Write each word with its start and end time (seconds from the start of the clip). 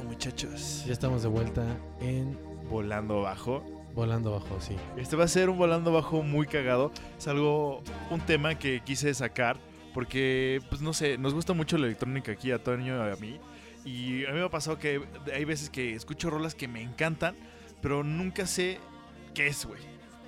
Muchachos? 0.00 0.84
Ya 0.86 0.92
estamos 0.92 1.22
de 1.22 1.28
vuelta 1.28 1.64
en 2.00 2.38
Volando 2.68 3.22
bajo. 3.22 3.62
Volando 3.94 4.32
Bajo, 4.32 4.58
sí. 4.58 4.74
Este 4.96 5.16
va 5.16 5.24
a 5.24 5.28
ser 5.28 5.50
un 5.50 5.58
volando 5.58 5.92
bajo 5.92 6.22
muy 6.22 6.46
cagado. 6.46 6.92
Es 7.18 7.28
algo, 7.28 7.82
un 8.10 8.20
tema 8.20 8.58
que 8.58 8.80
quise 8.80 9.12
sacar 9.12 9.58
porque, 9.92 10.62
pues 10.70 10.80
no 10.80 10.94
sé, 10.94 11.18
nos 11.18 11.34
gusta 11.34 11.52
mucho 11.52 11.76
la 11.76 11.86
electrónica 11.86 12.32
aquí 12.32 12.50
a 12.50 12.62
Toño 12.62 12.96
y 13.06 13.12
a 13.12 13.16
mí. 13.16 13.38
Y 13.84 14.24
a 14.24 14.30
mí 14.30 14.38
me 14.38 14.44
ha 14.44 14.48
pasado 14.48 14.78
que 14.78 15.02
hay 15.32 15.44
veces 15.44 15.68
que 15.68 15.92
escucho 15.94 16.30
rolas 16.30 16.54
que 16.54 16.68
me 16.68 16.80
encantan, 16.80 17.36
pero 17.82 18.02
nunca 18.02 18.46
sé 18.46 18.78
qué 19.34 19.48
es, 19.48 19.66
güey. 19.66 19.80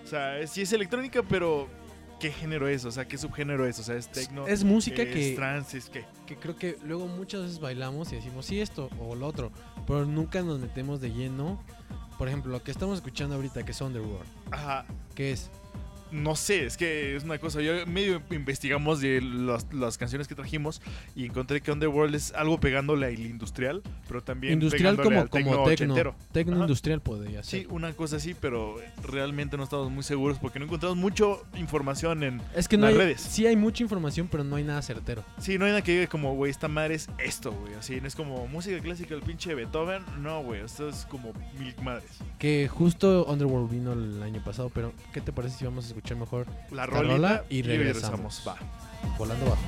O 0.03 0.07
sea, 0.07 0.47
sí 0.47 0.63
es 0.63 0.73
electrónica, 0.73 1.23
pero 1.23 1.69
¿qué 2.25 2.33
género 2.33 2.69
es? 2.69 2.87
O 2.87 2.91
sea, 2.91 3.07
¿qué 3.07 3.19
subgénero 3.19 3.67
es? 3.67 3.79
O 3.79 3.83
sea, 3.83 3.97
es 3.97 4.09
techno. 4.09 4.47
Es 4.47 4.65
música 4.65 5.03
es 5.03 5.13
que, 5.13 5.35
trance, 5.35 5.77
es 5.77 5.91
qué. 5.91 6.07
que 6.25 6.37
creo 6.37 6.57
que 6.57 6.79
luego 6.83 7.07
muchas 7.07 7.43
veces 7.43 7.61
bailamos 7.61 8.11
y 8.13 8.17
decimos 8.17 8.47
sí 8.47 8.63
esto 8.63 8.89
o 8.99 9.15
lo 9.15 9.27
otro, 9.27 9.53
pero 9.87 10.07
nunca 10.07 10.41
nos 10.41 10.59
metemos 10.59 11.03
de 11.03 11.13
lleno. 11.13 11.63
Por 12.17 12.29
ejemplo, 12.29 12.51
lo 12.51 12.63
que 12.63 12.71
estamos 12.71 12.97
escuchando 12.97 13.35
ahorita 13.35 13.63
que 13.67 13.73
es 13.73 13.81
Underworld, 13.83 14.27
Ajá. 14.51 14.87
que 15.15 15.33
es 15.33 15.51
No 16.15 16.37
sé, 16.37 16.65
es 16.65 16.77
que 16.77 17.17
es 17.17 17.25
una 17.25 17.39
cosa. 17.39 17.61
Yo 17.61 17.73
medio 17.89 18.23
investigamos 18.31 19.01
de 19.01 19.21
las, 19.21 19.67
las 19.75 19.99
canciones 19.99 20.29
que 20.29 20.37
trajimos 20.37 20.81
y 21.17 21.25
encontré 21.25 21.61
que 21.61 21.73
Underworld 21.73 22.15
es 22.15 22.33
algo 22.35 22.61
pegándole 22.61 23.07
al 23.07 23.19
industrial, 23.19 23.83
pero 24.07 24.23
también 24.23 24.53
industrial 24.53 24.97
como, 24.97 25.23
al 25.23 25.29
como 25.29 25.65
tecno 25.65 26.15
tecno, 26.31 26.61
industrial 26.61 27.01
podría 27.01 27.43
ser. 27.43 27.63
Sí, 27.63 27.67
una 27.69 27.93
cosa 27.95 28.17
así, 28.17 28.33
pero 28.41 28.77
realmente 29.03 29.57
no 29.57 29.65
estamos 29.65 29.91
muy 29.91 30.05
seguros 30.05 30.39
porque 30.39 30.61
no 30.61 30.67
encontramos 30.67 30.97
mucha 30.97 31.25
información 31.57 32.23
en... 32.23 32.41
Es 32.55 32.69
que 32.69 32.77
no 32.77 32.87
las 32.87 32.93
hay, 32.93 32.99
redes. 32.99 33.21
sí 33.21 33.45
hay 33.49 33.57
mucha 33.57 33.83
información, 33.83 34.29
pero 34.31 34.45
no 34.45 34.55
hay 34.55 34.63
nada 34.63 34.83
certero. 34.83 35.25
Sí, 35.39 35.59
no 35.59 35.65
hay 35.65 35.73
nada 35.73 35.83
que 35.83 35.93
diga 35.93 36.07
como, 36.07 36.37
güey, 36.37 36.53
esta 36.53 36.69
madre 36.69 36.95
es 36.95 37.09
esto, 37.19 37.51
güey. 37.51 37.75
Así, 37.75 38.01
no 38.01 38.07
es 38.07 38.15
como 38.15 38.47
música 38.47 38.79
clásica 38.79 39.17
del 39.17 39.25
pinche 39.25 39.53
Beethoven. 39.53 40.05
No, 40.21 40.45
güey, 40.45 40.61
esto 40.61 40.89
es 40.89 41.07
como 41.07 41.33
mil 41.59 41.75
madres. 41.83 42.21
Que 42.39 42.69
justo 42.69 43.25
Underworld 43.27 43.69
vino 43.69 43.95
el 43.95 44.23
año 44.23 44.41
pasado, 44.45 44.71
pero 44.73 44.93
¿qué 45.13 45.21
te 45.21 45.33
parece 45.33 45.59
si 45.59 45.65
vamos 45.65 45.87
a 45.87 45.89
escuchar 45.89 46.04
mejor 46.15 46.47
La 46.71 46.85
La 46.87 46.87
rola 46.87 47.45
y 47.49 47.63
regresamos. 47.63 48.43
Va. 48.47 48.57
Volando 49.17 49.47
Bajo? 49.47 49.63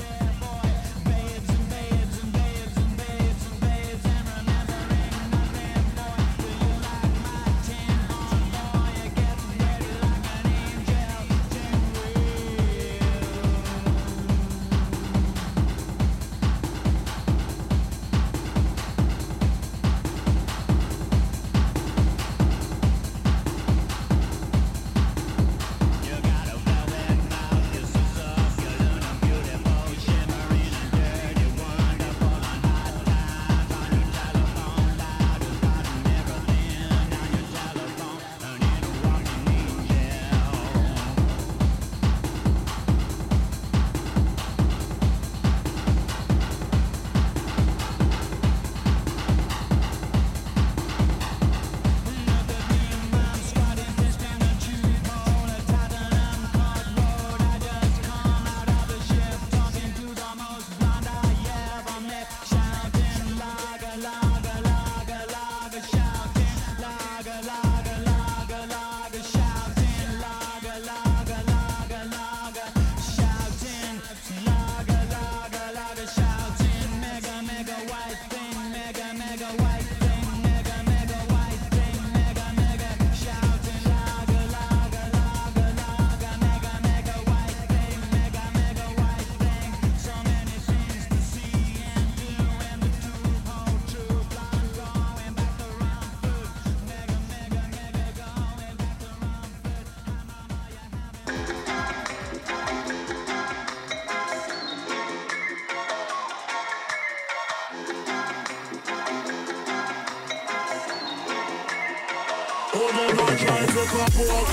the 113.76 113.84
catwalk 113.92 114.48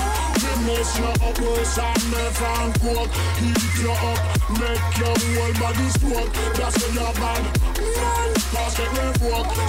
your 1.00 1.16
upwards 1.24 1.78
and 1.78 2.04
left 2.12 2.42
and 2.44 2.72
Heat 3.40 3.64
you 3.80 3.90
up, 3.90 4.20
make 4.60 4.84
your 5.00 5.16
whole 5.16 5.54
body 5.56 5.88
squat 5.96 6.28
That's 6.56 6.76
when 6.82 6.92
you're 6.92 7.14
bad, 7.16 7.44
man 7.96 8.30
Pass 8.52 8.76
the 8.76 8.84
grave 8.92 9.16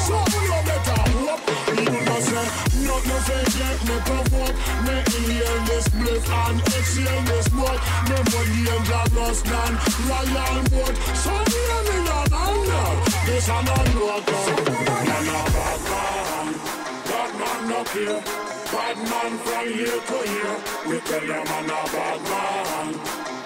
so 0.03 0.17
you 0.43 0.59
better 0.67 0.99
walk 1.23 1.39
People 1.71 2.01
must 2.03 2.27
say, 2.27 2.47
not 2.83 3.01
no 3.07 3.17
fake 3.27 3.55
yet, 3.55 3.79
Me 3.87 3.95
provoke, 4.03 4.55
Make 4.83 5.07
inhale 5.23 5.59
this 5.71 5.87
bliss 5.89 6.25
and 6.27 6.59
exhale 6.75 7.21
this 7.31 7.47
walk 7.55 7.79
Nobody 8.11 8.59
in 8.59 8.81
the 8.83 9.01
rust 9.15 9.47
Royal 10.03 10.57
Wood 10.75 10.95
So 11.15 11.31
me 11.31 11.61
and 11.75 11.85
me 11.87 11.97
not 12.03 12.27
This 13.25 13.47
I'm 13.47 13.63
not 13.65 13.87
local, 13.95 14.43
I'm 15.15 15.25
not 15.25 16.24
no 17.85 17.91
care 17.91 18.23
Bad 18.71 18.97
man 18.97 19.37
from 19.37 19.67
here 19.67 20.01
to 20.01 20.17
here. 20.27 20.57
We 20.87 20.99
tell 21.01 21.19
them 21.19 21.43
man 21.45 21.69
a 21.69 21.83
bad 21.93 22.21
man. 22.29 22.93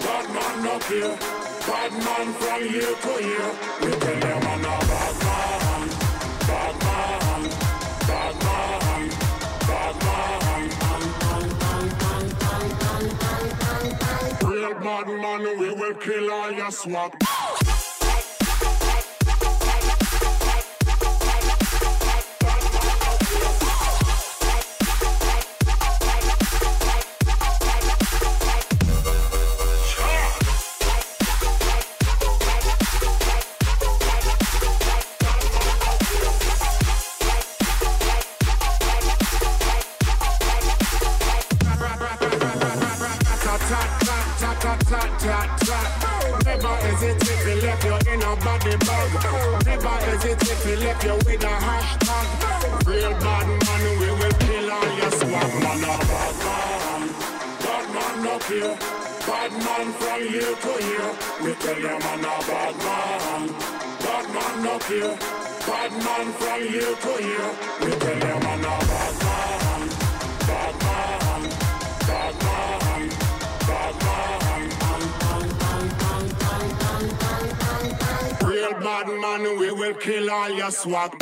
Bad 0.00 0.26
man 0.34 0.62
no 0.64 0.78
care 0.78 1.16
Bad 1.66 1.92
man 1.92 2.32
from 2.34 2.62
here 2.62 2.96
to 2.96 3.12
here. 3.22 3.52
We 3.82 3.90
tell 3.98 4.20
them 4.20 4.40
man 4.44 4.64
a 4.64 4.78
bad 4.90 5.16
man. 5.24 5.88
Bad 6.48 6.74
man. 6.84 7.42
Bad 8.08 8.34
man. 8.44 9.02
Bad 9.68 9.96
man. 10.04 10.30
Real 14.50 14.74
bad 14.74 15.06
man 15.06 15.42
we 15.58 15.68
will 15.70 15.94
kill 15.94 16.30
all 16.30 16.50
your 16.50 16.70
swag 16.70 17.12
to 50.70 50.76
left 50.84 51.04
you 51.04 51.14
with 51.14 51.42
a 51.42 51.54
hashtag. 51.66 52.86
Real 52.86 53.12
bad 53.18 53.46
man, 53.64 53.82
we 54.00 54.10
will 54.18 54.36
kill 54.44 54.70
all 54.70 54.90
your 54.98 55.10
swag. 55.10 55.52
Man, 55.62 55.84
a 55.84 55.94
bad 56.10 56.36
man. 56.46 57.02
Bad 57.64 57.86
man 57.94 58.26
up 58.28 58.42
here. 58.44 58.76
Bad 59.26 59.52
man 59.64 59.92
from 59.98 60.20
here 60.28 60.54
to 60.64 60.72
here. 60.86 61.10
We 61.42 61.54
tell 61.62 61.80
you 61.80 61.98
man 62.04 62.24
a 62.24 62.34
bad 62.48 62.76
man. 62.86 63.42
Bad 64.04 64.26
man 64.34 64.66
up 64.68 64.82
here. 64.84 65.18
Bad 65.66 65.92
man 66.04 66.26
from 66.38 66.60
here 66.62 66.94
to 67.04 67.12
here. 67.24 67.50
We 67.80 67.90
tell 68.02 68.18
you 68.28 68.38
man 68.44 68.64
a 68.64 68.78
bad 68.90 69.24
man. 69.24 69.59
Bad 79.04 79.20
man, 79.20 79.58
we 79.58 79.70
will 79.72 79.94
kill 79.94 80.30
all 80.30 80.50
your 80.50 80.70
swag. 80.70 81.12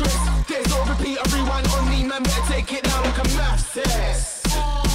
Like. 0.00 0.46
There's 0.48 0.68
no 0.68 0.84
repeat 0.84 1.18
or 1.18 1.28
rewind 1.36 1.66
on 1.68 1.88
me, 1.90 2.02
man, 2.04 2.22
better 2.22 2.52
take 2.52 2.72
it 2.72 2.82
down 2.84 3.02
like 3.04 3.18
a 3.18 3.28
maths 3.36 3.72
test. 3.72 4.46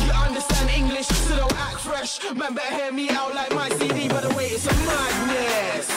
You 0.04 0.12
understand 0.12 0.70
English, 0.70 1.08
so 1.08 1.36
don't 1.38 1.60
act 1.60 1.80
fresh. 1.82 2.20
Man, 2.34 2.54
better 2.54 2.76
hear 2.76 2.92
me 2.92 3.10
out 3.10 3.34
like 3.34 3.54
my 3.54 3.70
CD, 3.70 4.08
by 4.10 4.22
the 4.22 4.34
way, 4.36 4.48
it's 4.48 4.66
a 4.66 4.74
madness. 4.88 5.88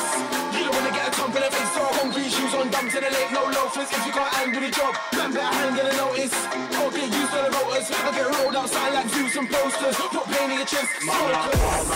You 0.55 0.65
don't 0.65 0.75
wanna 0.75 0.91
get 0.91 1.09
a 1.09 1.11
tongue 1.11 1.33
for 1.33 1.41
the 1.41 1.51
face, 1.51 1.73
so 1.75 1.85
hungry, 1.99 2.29
shoes 2.29 2.55
on, 2.55 2.71
dumb 2.71 2.89
to 2.91 3.01
the 3.01 3.11
lake, 3.11 3.33
no 3.33 3.45
loafers. 3.45 3.91
If 3.91 4.07
you 4.07 4.13
can't 4.13 4.35
handle 4.35 4.61
the 4.61 4.71
job, 4.71 4.95
man, 5.17 5.33
better 5.33 5.55
handle 5.57 5.87
the 5.91 5.97
notice. 5.97 6.35
Or 6.79 6.91
get 6.91 7.09
used 7.11 7.33
to 7.33 7.39
the 7.43 7.51
voters, 7.51 7.91
I 7.91 8.11
get 8.15 8.27
rolled 8.39 8.57
outside 8.57 8.95
like 8.95 9.07
views 9.07 9.37
and 9.37 9.49
posters. 9.51 9.97
Put 9.97 10.27
pain 10.31 10.51
in 10.51 10.57
your 10.59 10.67
chest, 10.67 10.91
smokers. 11.01 11.89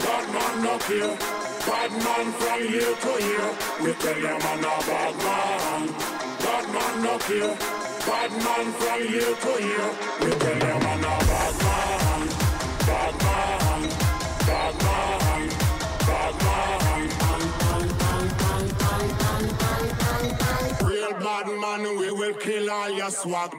Bad 0.00 0.26
man 0.34 0.66
up 0.66 0.82
here, 0.84 1.14
bad 1.70 1.92
man 2.04 2.26
from 2.32 2.60
here 2.68 2.94
to 3.02 3.12
here. 3.24 3.50
We 3.82 3.92
tell 4.02 4.18
you 4.18 4.36
man 4.44 4.64
a 4.64 4.74
bad 4.88 5.16
man. 5.24 5.82
Bad 6.42 6.66
man 6.74 7.06
up 7.06 7.22
here, 7.22 7.56
bad 8.06 8.32
man 8.44 8.66
from 8.78 9.00
here 9.10 9.34
to 9.44 9.52
here. 9.64 9.90
We 10.20 10.30
tell 10.42 10.60
you 10.66 10.78
man 10.84 11.04
a 11.04 11.14
bad 11.30 11.54
man. 11.64 12.22
Bad 12.86 13.14
man, 13.24 13.82
bad 14.48 14.74
man, 14.84 15.42
bad 16.08 16.34
man. 16.44 16.70
Real 20.88 21.12
bad 21.20 21.46
man, 21.62 21.82
we 21.98 22.10
will 22.10 22.34
kill 22.34 22.70
all 22.70 22.90
your 22.90 23.10
swag. 23.10 23.52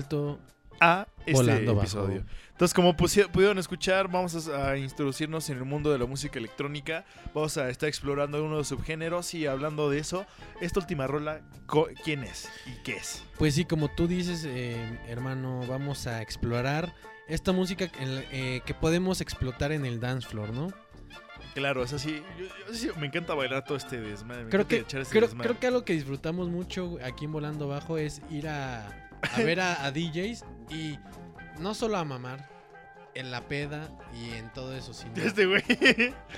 Vuelto. 0.00 0.38
a 0.82 1.06
este 1.26 1.32
Volando 1.32 1.74
bajo. 1.74 1.82
episodio. 1.82 2.24
Entonces, 2.52 2.72
como 2.74 2.96
pudieron 2.96 3.58
escuchar, 3.58 4.08
vamos 4.10 4.48
a, 4.48 4.70
a 4.70 4.76
introducirnos 4.78 5.50
en 5.50 5.58
el 5.58 5.64
mundo 5.66 5.92
de 5.92 5.98
la 5.98 6.06
música 6.06 6.38
electrónica. 6.38 7.04
Vamos 7.34 7.58
a 7.58 7.68
estar 7.68 7.86
explorando 7.88 8.42
unos 8.42 8.68
subgéneros 8.68 9.34
y 9.34 9.46
hablando 9.46 9.90
de 9.90 9.98
eso, 9.98 10.24
esta 10.62 10.80
última 10.80 11.06
rola, 11.06 11.42
¿quién 12.02 12.24
es 12.24 12.48
y 12.66 12.82
qué 12.82 12.96
es? 12.96 13.22
Pues 13.38 13.54
sí, 13.56 13.66
como 13.66 13.88
tú 13.88 14.06
dices, 14.06 14.44
eh, 14.46 14.98
hermano, 15.06 15.64
vamos 15.68 16.06
a 16.06 16.22
explorar 16.22 16.94
esta 17.28 17.52
música 17.52 17.90
en 18.00 18.14
la- 18.16 18.22
eh, 18.32 18.62
que 18.64 18.72
podemos 18.72 19.20
explotar 19.20 19.72
en 19.72 19.84
el 19.84 20.00
dance 20.00 20.26
floor, 20.28 20.50
¿no? 20.54 20.68
Claro, 21.54 21.82
es 21.82 21.92
así. 21.92 22.22
Yo, 22.38 22.46
yo 22.68 22.74
sí, 22.74 22.88
me 22.98 23.06
encanta 23.08 23.34
bailar 23.34 23.64
todo 23.64 23.76
este 23.76 24.00
desmadre. 24.00 24.48
Creo 24.48 24.62
encanta 24.62 24.68
que, 24.68 24.76
echar 24.78 25.00
este 25.02 25.12
creo, 25.12 25.28
desmadre. 25.28 25.48
creo 25.50 25.60
que 25.60 25.66
algo 25.66 25.84
que 25.84 25.92
disfrutamos 25.92 26.48
mucho 26.48 26.96
aquí 27.04 27.24
en 27.26 27.32
Volando 27.32 27.68
Bajo 27.68 27.98
es 27.98 28.22
ir 28.30 28.48
a, 28.48 29.09
a 29.22 29.38
ver 29.42 29.60
a, 29.60 29.84
a 29.84 29.90
DJs 29.92 30.44
y 30.70 30.98
no 31.58 31.74
solo 31.74 31.96
a 31.98 32.04
mamar 32.04 32.48
en 33.14 33.30
la 33.32 33.48
peda 33.48 33.88
y 34.14 34.30
en 34.34 34.52
todo 34.52 34.74
eso, 34.76 34.94
sino 34.94 35.12
Este 35.16 35.46
güey. 35.46 35.62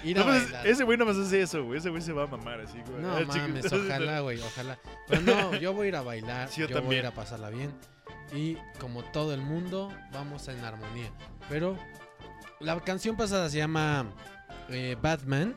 ir 0.05 0.17
a 0.19 0.20
No, 0.20 0.26
pues, 0.26 0.44
bailar. 0.44 0.67
ese 0.67 0.84
güey 0.84 0.96
no 0.98 1.05
más 1.05 1.17
hace 1.17 1.43
eso, 1.43 1.65
güey. 1.65 1.79
Ese 1.79 1.91
güey 1.91 2.01
se 2.03 2.12
va 2.12 2.24
a 2.24 2.27
mamar 2.27 2.60
así, 2.60 2.79
güey. 2.86 3.03
No 3.03 3.17
Ah, 3.17 3.20
mames, 3.27 3.70
ojalá, 3.72 4.20
güey, 4.20 4.41
ojalá. 4.41 4.79
Pero 5.08 5.20
no, 5.22 5.55
yo 5.56 5.72
voy 5.74 5.86
a 5.86 5.89
ir 5.89 5.96
a 5.96 6.03
bailar, 6.03 6.48
Sí, 6.48 6.60
yo 6.62 6.67
yo, 6.69 6.74
voy 6.74 6.79
a 6.79 6.81
también. 6.82 7.01
ir 7.03 7.06
a 7.06 7.15
pasarla 7.15 7.51
bien. 7.51 7.72
Y 8.34 8.56
como 8.81 9.05
todo 9.05 9.34
el 9.34 9.43
mundo, 9.43 9.93
vamos 10.12 10.48
en 10.48 10.58
armonía. 10.65 11.10
Pero 11.51 11.77
la 12.60 12.81
canción 12.81 13.17
pasada 13.17 13.51
se 13.51 13.58
llama 13.58 14.06
eh, 14.70 14.96
Batman. 15.01 15.55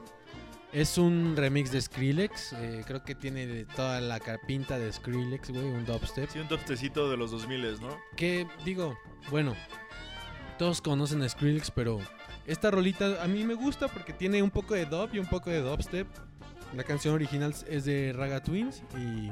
Es 0.76 0.98
un 0.98 1.38
remix 1.38 1.72
de 1.72 1.80
Skrillex. 1.80 2.52
eh, 2.52 2.84
creo 2.86 3.02
que 3.02 3.16
tiene 3.16 3.64
toda 3.78 4.02
la 4.02 4.20
carpinta 4.20 4.78
de 4.78 4.92
Skrillex, 4.92 5.52
güey, 5.52 5.64
un 5.64 5.86
dubstep. 5.86 6.30
Sí, 6.30 6.38
un 6.40 6.50
topstecito 6.50 7.10
de 7.10 7.16
los 7.16 7.32
2000, 7.32 7.80
¿no? 7.80 7.98
Que 8.18 8.46
digo, 8.66 9.00
bueno, 9.32 9.56
todos 10.60 10.82
conocen 10.82 11.22
a 11.22 11.30
Skrillex, 11.30 11.72
pero 11.72 12.02
esta 12.46 12.72
rolita 12.72 13.24
a 13.24 13.28
mí 13.30 13.46
me 13.46 13.54
gusta 13.54 13.88
porque 13.88 14.12
tiene 14.12 14.44
un 14.44 14.52
poco 14.52 14.74
de 14.74 14.86
dub 14.86 15.12
y 15.14 15.20
un 15.20 15.28
poco 15.28 15.50
de 15.50 15.62
dubstep. 15.62 16.08
La 16.76 16.84
canción 16.84 17.14
original 17.14 17.56
es 17.70 17.86
de 17.86 18.12
Raga 18.14 18.44
Twins 18.44 18.84
y 19.00 19.32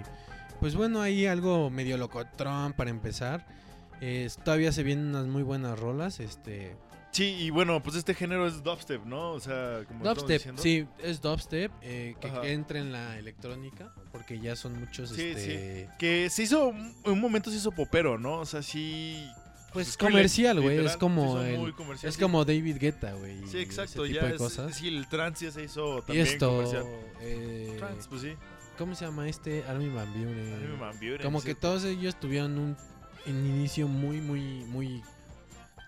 pues 0.62 0.76
bueno, 0.76 1.02
ahí 1.02 1.26
algo 1.26 1.70
medio 1.70 1.98
locotrón 1.98 2.72
para 2.72 2.90
empezar. 2.90 3.46
Todavía 4.46 4.72
se 4.72 4.84
vienen 4.84 5.08
unas 5.08 5.28
muy 5.28 5.44
buenas 5.44 5.78
rolas, 5.78 6.22
este 6.22 6.78
Sí, 7.14 7.26
y 7.40 7.50
bueno, 7.52 7.82
pues 7.84 7.96
este 7.96 8.14
género 8.16 8.48
es 8.48 8.64
dubstep, 8.64 9.06
¿no? 9.06 9.32
O 9.34 9.40
sea, 9.40 9.84
como 9.88 10.04
dubstep, 10.04 10.58
sí, 10.58 10.86
es 11.00 11.22
dubstep 11.22 11.72
eh, 11.84 12.16
que, 12.20 12.30
que 12.32 12.52
entra 12.54 12.80
en 12.80 12.92
la 12.92 13.18
electrónica 13.20 13.94
porque 14.12 14.40
ya 14.40 14.56
son 14.56 14.80
muchos 14.80 15.12
Sí, 15.12 15.22
este 15.36 15.90
Que 16.00 16.30
se 16.32 16.44
hizo, 16.44 16.70
en 16.72 16.94
un 17.06 17.22
momento 17.22 17.50
se 17.52 17.58
hizo 17.58 17.72
popero, 17.72 18.18
¿no? 18.18 18.40
O 18.40 18.46
sea, 18.48 18.64
sí... 18.64 19.24
pues 19.74 19.90
Skrillex, 19.90 20.12
comercial, 20.14 20.60
güey, 20.62 20.84
es 20.86 20.98
como 20.98 21.40
el- 21.40 21.74
es 22.02 22.16
sí. 22.16 22.20
como 22.22 22.44
David 22.46 22.78
Guetta, 22.80 23.14
güey. 23.14 23.46
Sí, 23.48 23.58
y 23.58 23.62
exacto, 23.62 24.06
ese 24.06 24.14
ya 24.16 24.26
de 24.26 24.32
es, 24.32 24.38
cosas. 24.38 24.76
sí, 24.76 24.88
el 24.88 25.08
trance 25.08 25.46
ya 25.46 25.52
se 25.52 25.64
hizo 25.64 26.00
Y 26.00 26.02
también 26.02 26.26
esto, 26.28 26.50
comercial. 26.50 26.86
eh, 27.22 27.76
Trance, 27.78 28.10
pues 28.10 28.22
sí. 28.24 28.34
¿cómo 28.76 28.96
se 28.96 29.06
llama 29.06 29.30
este? 29.30 29.64
Armin 29.66 29.94
Van 29.94 30.12
Buren. 30.14 30.54
Armin 30.54 30.80
Van 30.80 30.96
Buren, 30.98 31.22
Como 31.22 31.42
sí. 31.42 31.46
que 31.48 31.54
todos 31.54 31.84
ellos 31.86 32.20
tuvieron 32.20 32.58
un, 32.58 32.76
un 33.28 33.46
inicio 33.46 33.88
muy, 33.88 34.20
muy, 34.20 34.42
muy 34.66 35.04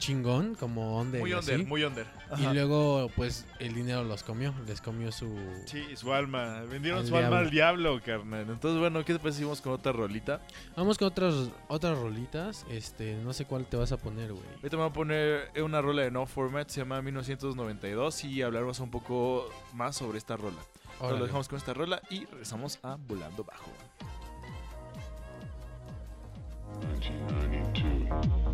chingón, 0.06 0.54
como 0.56 1.00
under. 1.00 1.20
Muy 1.20 1.34
under, 1.34 1.66
muy 1.66 1.84
under. 1.84 2.06
Y 2.38 2.44
luego, 2.54 3.10
pues, 3.16 3.46
el 3.60 3.74
dinero 3.74 4.04
los 4.04 4.22
comió, 4.22 4.54
les 4.68 4.80
comió 4.80 5.12
su... 5.12 5.36
Sí, 5.66 5.84
su 5.96 6.14
alma. 6.14 6.62
Vendieron 6.70 7.08
su 7.08 7.16
alma 7.16 7.40
al 7.40 7.50
diablo, 7.50 8.00
carnal. 8.06 8.48
Entonces, 8.50 8.80
bueno, 8.80 9.04
¿qué 9.04 9.14
te 9.14 9.20
parece 9.20 9.44
con 9.64 9.74
otra 9.74 9.92
rolita? 9.92 10.42
Vamos 10.76 11.00
con 11.00 11.08
otras, 11.08 11.50
otras 11.68 11.98
rolitas. 11.98 12.66
Este, 12.70 13.16
no 13.16 13.34
sé 13.34 13.46
cuál 13.46 13.66
te 13.66 13.78
vas 13.78 13.92
a 13.92 13.98
poner, 13.98 14.32
güey. 14.32 14.46
Ahorita 14.58 14.78
me 14.78 14.84
voy 14.84 14.92
a 14.92 14.94
poner 14.94 15.52
una 15.64 15.82
rola 15.82 16.04
de 16.04 16.12
No 16.12 16.28
Format, 16.28 16.70
se 16.70 16.82
llama 16.82 17.02
1992, 17.02 18.26
y 18.26 18.44
hablaremos 18.44 18.80
un 18.80 18.92
poco 18.92 19.50
más 19.74 19.96
sobre 19.96 20.20
esta 20.20 20.38
rola. 20.38 20.62
Ahora 21.00 21.18
lo 21.18 21.26
dejamos 21.26 21.48
con 21.48 21.58
esta 21.58 21.74
rola 21.74 22.00
y 22.12 22.26
regresamos 22.26 22.80
a 22.84 22.96
Volando 22.96 23.44
Bajo. 23.44 23.72
1992. 26.80 28.45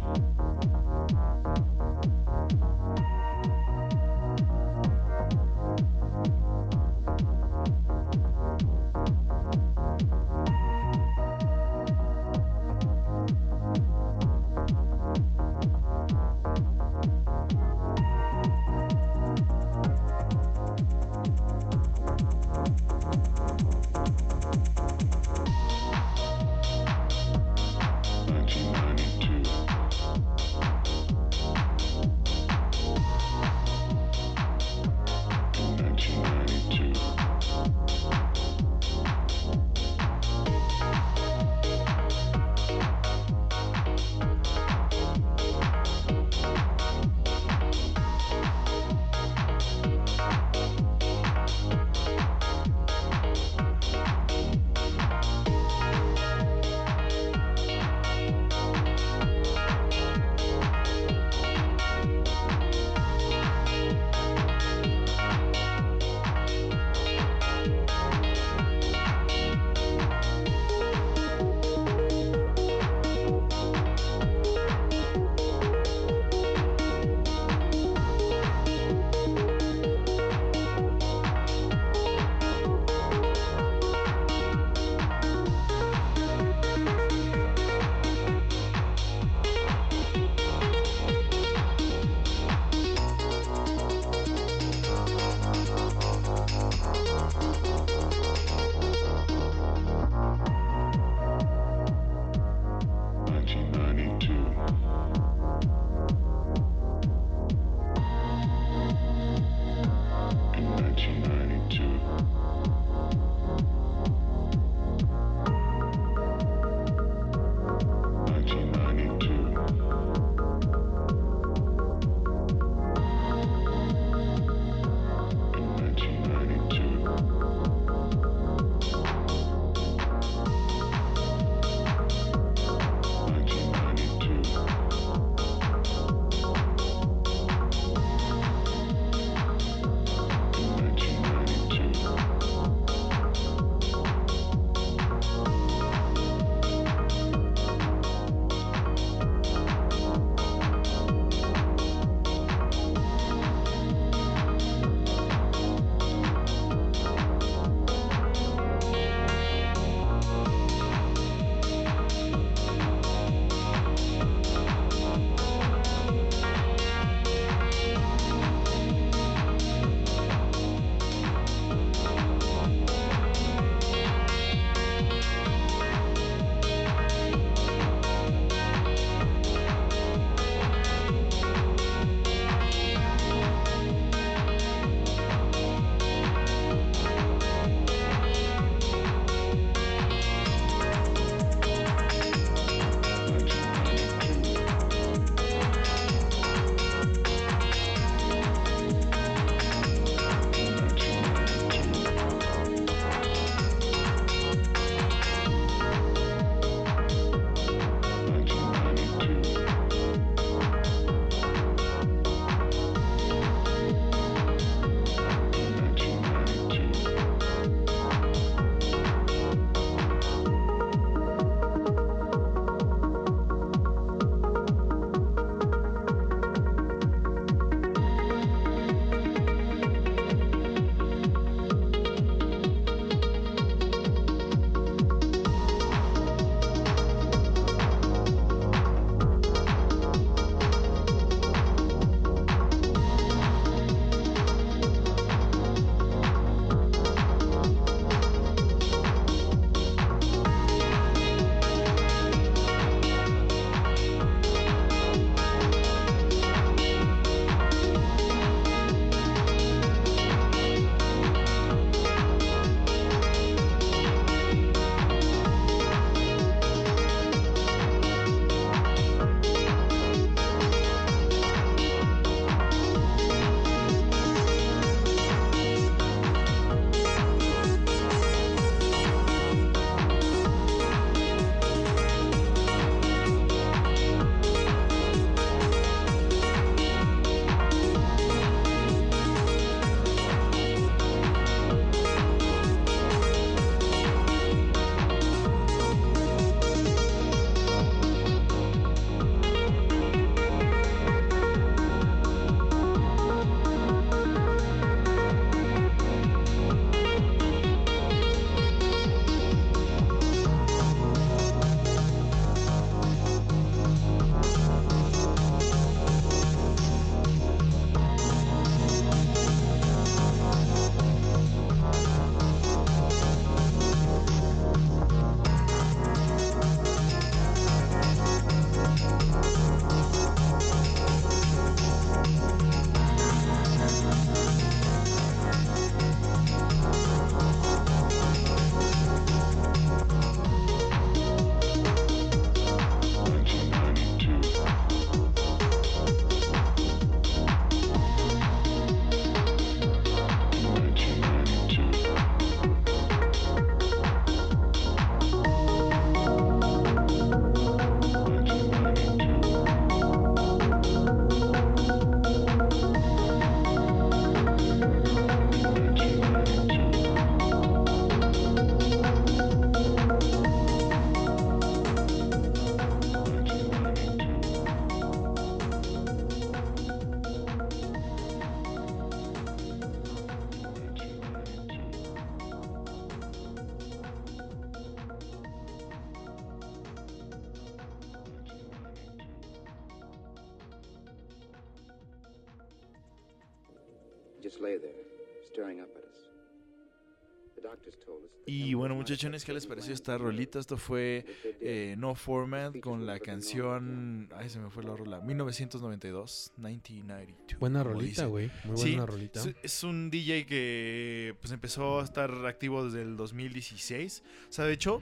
Y 398.46 398.74
bueno, 398.74 398.96
muchachones, 398.96 399.46
¿qué 399.46 399.54
les 399.54 399.66
pareció 399.66 399.94
esta 399.94 400.18
rolita? 400.18 400.60
Esto 400.60 400.78
fue 400.78 401.26
did, 401.44 401.56
eh, 401.62 401.96
No 401.98 402.16
Format 402.16 402.80
con 402.80 403.06
la 403.06 403.20
canción. 403.20 404.30
Ay, 404.36 404.50
se 404.50 404.60
me 404.60 404.70
fue 404.70 404.84
la 404.84 404.96
rola. 404.96 405.22
1992, 405.22 406.54
1992. 406.58 407.60
Buena 407.60 407.84
rolita, 407.84 408.26
güey. 408.26 408.52
Muy 408.66 408.78
Sí, 408.78 408.90
buena 408.92 409.06
rolita. 409.06 409.42
Es, 409.62 409.84
un 409.84 410.10
DJ 410.10 410.46
que 410.46 411.36
pues 411.40 411.52
empezó 411.52 412.02
a 412.02 412.04
estar 412.04 412.46
activo 412.46 412.86
desde 412.86 413.04
el 413.04 413.16
2016. 413.16 414.24
O 414.50 414.52
sea, 414.52 414.66
de 414.66 414.74
hecho, 414.74 415.02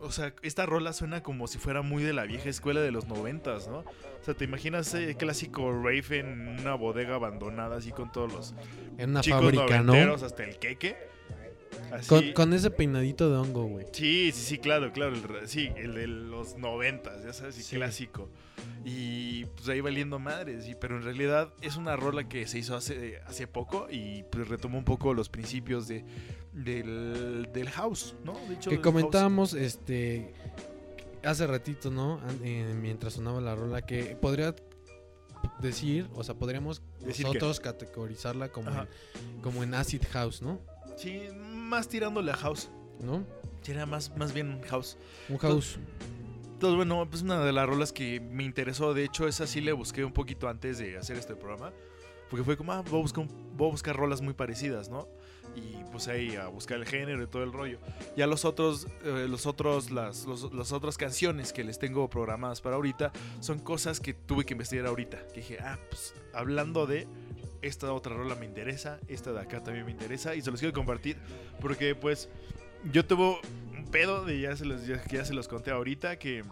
o 0.00 0.10
sea, 0.10 0.34
esta 0.42 0.66
rola 0.66 0.92
suena 0.92 1.22
como 1.22 1.46
si 1.46 1.58
fuera 1.58 1.82
muy 1.82 2.02
de 2.02 2.12
la 2.12 2.24
vieja 2.24 2.48
escuela 2.48 2.80
de 2.80 2.90
los 2.90 3.06
noventas, 3.06 3.68
¿no? 3.68 3.78
O 3.78 4.24
sea, 4.24 4.34
¿te 4.34 4.44
imaginas 4.44 4.94
el 4.94 5.16
clásico 5.16 5.72
rave 5.72 6.18
en 6.18 6.58
una 6.60 6.74
bodega 6.74 7.14
abandonada 7.16 7.76
así 7.76 7.92
con 7.92 8.12
todos 8.12 8.32
los 8.32 8.54
En 8.98 9.10
una 9.10 9.20
chicos 9.20 9.40
fábrica, 9.40 9.82
hasta 10.22 10.44
el 10.44 10.58
queque? 10.58 10.96
Con, 12.08 12.32
con 12.32 12.52
ese 12.52 12.70
peinadito 12.70 13.30
de 13.30 13.36
hongo, 13.36 13.64
güey. 13.64 13.86
Sí, 13.92 14.30
sí, 14.32 14.42
sí, 14.42 14.58
claro, 14.58 14.92
claro. 14.92 15.14
El, 15.14 15.48
sí, 15.48 15.70
el 15.76 15.94
de 15.94 16.06
los 16.06 16.56
noventas, 16.56 17.22
ya 17.24 17.32
sabes, 17.32 17.58
y 17.58 17.62
Sí. 17.62 17.76
clásico. 17.76 18.28
Y 18.84 19.44
pues 19.46 19.68
ahí 19.68 19.80
valiendo 19.80 20.18
madres. 20.18 20.68
Y, 20.68 20.74
pero 20.74 20.96
en 20.96 21.02
realidad 21.02 21.52
es 21.62 21.76
una 21.76 21.96
rola 21.96 22.28
que 22.28 22.46
se 22.46 22.58
hizo 22.58 22.76
hace, 22.76 23.18
hace 23.26 23.46
poco 23.46 23.88
y 23.90 24.22
pues 24.30 24.48
retomó 24.48 24.78
un 24.78 24.84
poco 24.84 25.14
los 25.14 25.28
principios 25.28 25.88
de, 25.88 26.04
del, 26.52 27.48
del 27.52 27.68
house, 27.70 28.14
¿no? 28.24 28.34
De 28.48 28.54
hecho, 28.54 28.70
Que 28.70 28.80
comentábamos, 28.80 29.54
este, 29.54 30.32
hace 31.24 31.46
ratito, 31.46 31.90
¿no? 31.90 32.20
Eh, 32.42 32.74
mientras 32.80 33.14
sonaba 33.14 33.40
la 33.40 33.54
rola, 33.54 33.82
que 33.82 34.16
podría 34.16 34.54
decir, 35.60 36.06
o 36.14 36.22
sea, 36.24 36.34
podríamos 36.34 36.82
Decir 37.00 37.24
nosotros 37.26 37.60
categorizarla 37.60 38.50
como 38.50 38.68
Ajá. 38.70 38.86
en, 39.36 39.40
como 39.40 39.62
en 39.62 39.72
acid 39.74 40.02
house, 40.12 40.42
¿no? 40.42 40.60
Sí, 40.96 41.22
más 41.70 41.88
tirándole 41.88 42.32
a 42.32 42.36
house. 42.36 42.68
¿No? 43.00 43.24
Sí, 43.62 43.72
Era 43.72 43.86
más, 43.86 44.14
más 44.16 44.34
bien 44.34 44.60
house. 44.68 44.98
Un 45.28 45.38
house. 45.38 45.78
Entonces, 46.52 46.76
bueno, 46.76 47.06
pues 47.08 47.22
una 47.22 47.42
de 47.42 47.52
las 47.52 47.66
rolas 47.66 47.92
que 47.92 48.20
me 48.20 48.44
interesó, 48.44 48.92
de 48.92 49.04
hecho, 49.04 49.26
esa 49.26 49.46
sí 49.46 49.62
le 49.62 49.72
busqué 49.72 50.04
un 50.04 50.12
poquito 50.12 50.48
antes 50.48 50.76
de 50.78 50.98
hacer 50.98 51.16
este 51.16 51.34
programa. 51.34 51.72
Porque 52.28 52.44
fue 52.44 52.56
como, 52.56 52.72
ah, 52.72 52.82
voy 52.82 52.98
a 53.00 53.02
buscar, 53.02 53.26
voy 53.56 53.68
a 53.68 53.70
buscar 53.72 53.96
rolas 53.96 54.20
muy 54.20 54.34
parecidas, 54.34 54.88
¿no? 54.88 55.08
Y 55.56 55.82
pues 55.90 56.06
ahí 56.06 56.36
a 56.36 56.46
buscar 56.46 56.78
el 56.78 56.84
género 56.86 57.22
y 57.24 57.26
todo 57.26 57.42
el 57.42 57.52
rollo. 57.52 57.78
Ya 58.16 58.28
los 58.28 58.44
otros, 58.44 58.86
eh, 59.04 59.26
los 59.28 59.46
otros, 59.46 59.90
las, 59.90 60.26
los- 60.26 60.52
las 60.52 60.70
otras 60.70 60.96
canciones 60.96 61.52
que 61.52 61.64
les 61.64 61.78
tengo 61.80 62.08
programadas 62.08 62.60
para 62.60 62.76
ahorita 62.76 63.10
son 63.40 63.58
cosas 63.58 63.98
que 63.98 64.14
tuve 64.14 64.44
que 64.44 64.52
investigar 64.54 64.86
ahorita. 64.86 65.26
Que 65.34 65.40
dije, 65.40 65.58
ah, 65.60 65.76
pues 65.88 66.14
hablando 66.32 66.86
de 66.86 67.08
esta 67.62 67.92
otra 67.92 68.14
rola 68.14 68.34
me 68.34 68.46
interesa, 68.46 68.98
esta 69.08 69.32
de 69.32 69.40
acá 69.40 69.62
también 69.62 69.84
me 69.86 69.92
interesa 69.92 70.34
y 70.34 70.42
se 70.42 70.50
los 70.50 70.60
quiero 70.60 70.72
compartir 70.74 71.16
porque 71.60 71.94
pues 71.94 72.28
yo 72.92 73.04
tuve 73.04 73.38
un 73.76 73.86
pedo 73.90 74.24
de 74.24 74.40
ya 74.40 74.56
se 74.56 74.64
los, 74.64 74.86
ya, 74.86 75.24
se 75.24 75.34
los 75.34 75.48
conté 75.48 75.70
ahorita 75.70 76.18
que 76.18 76.42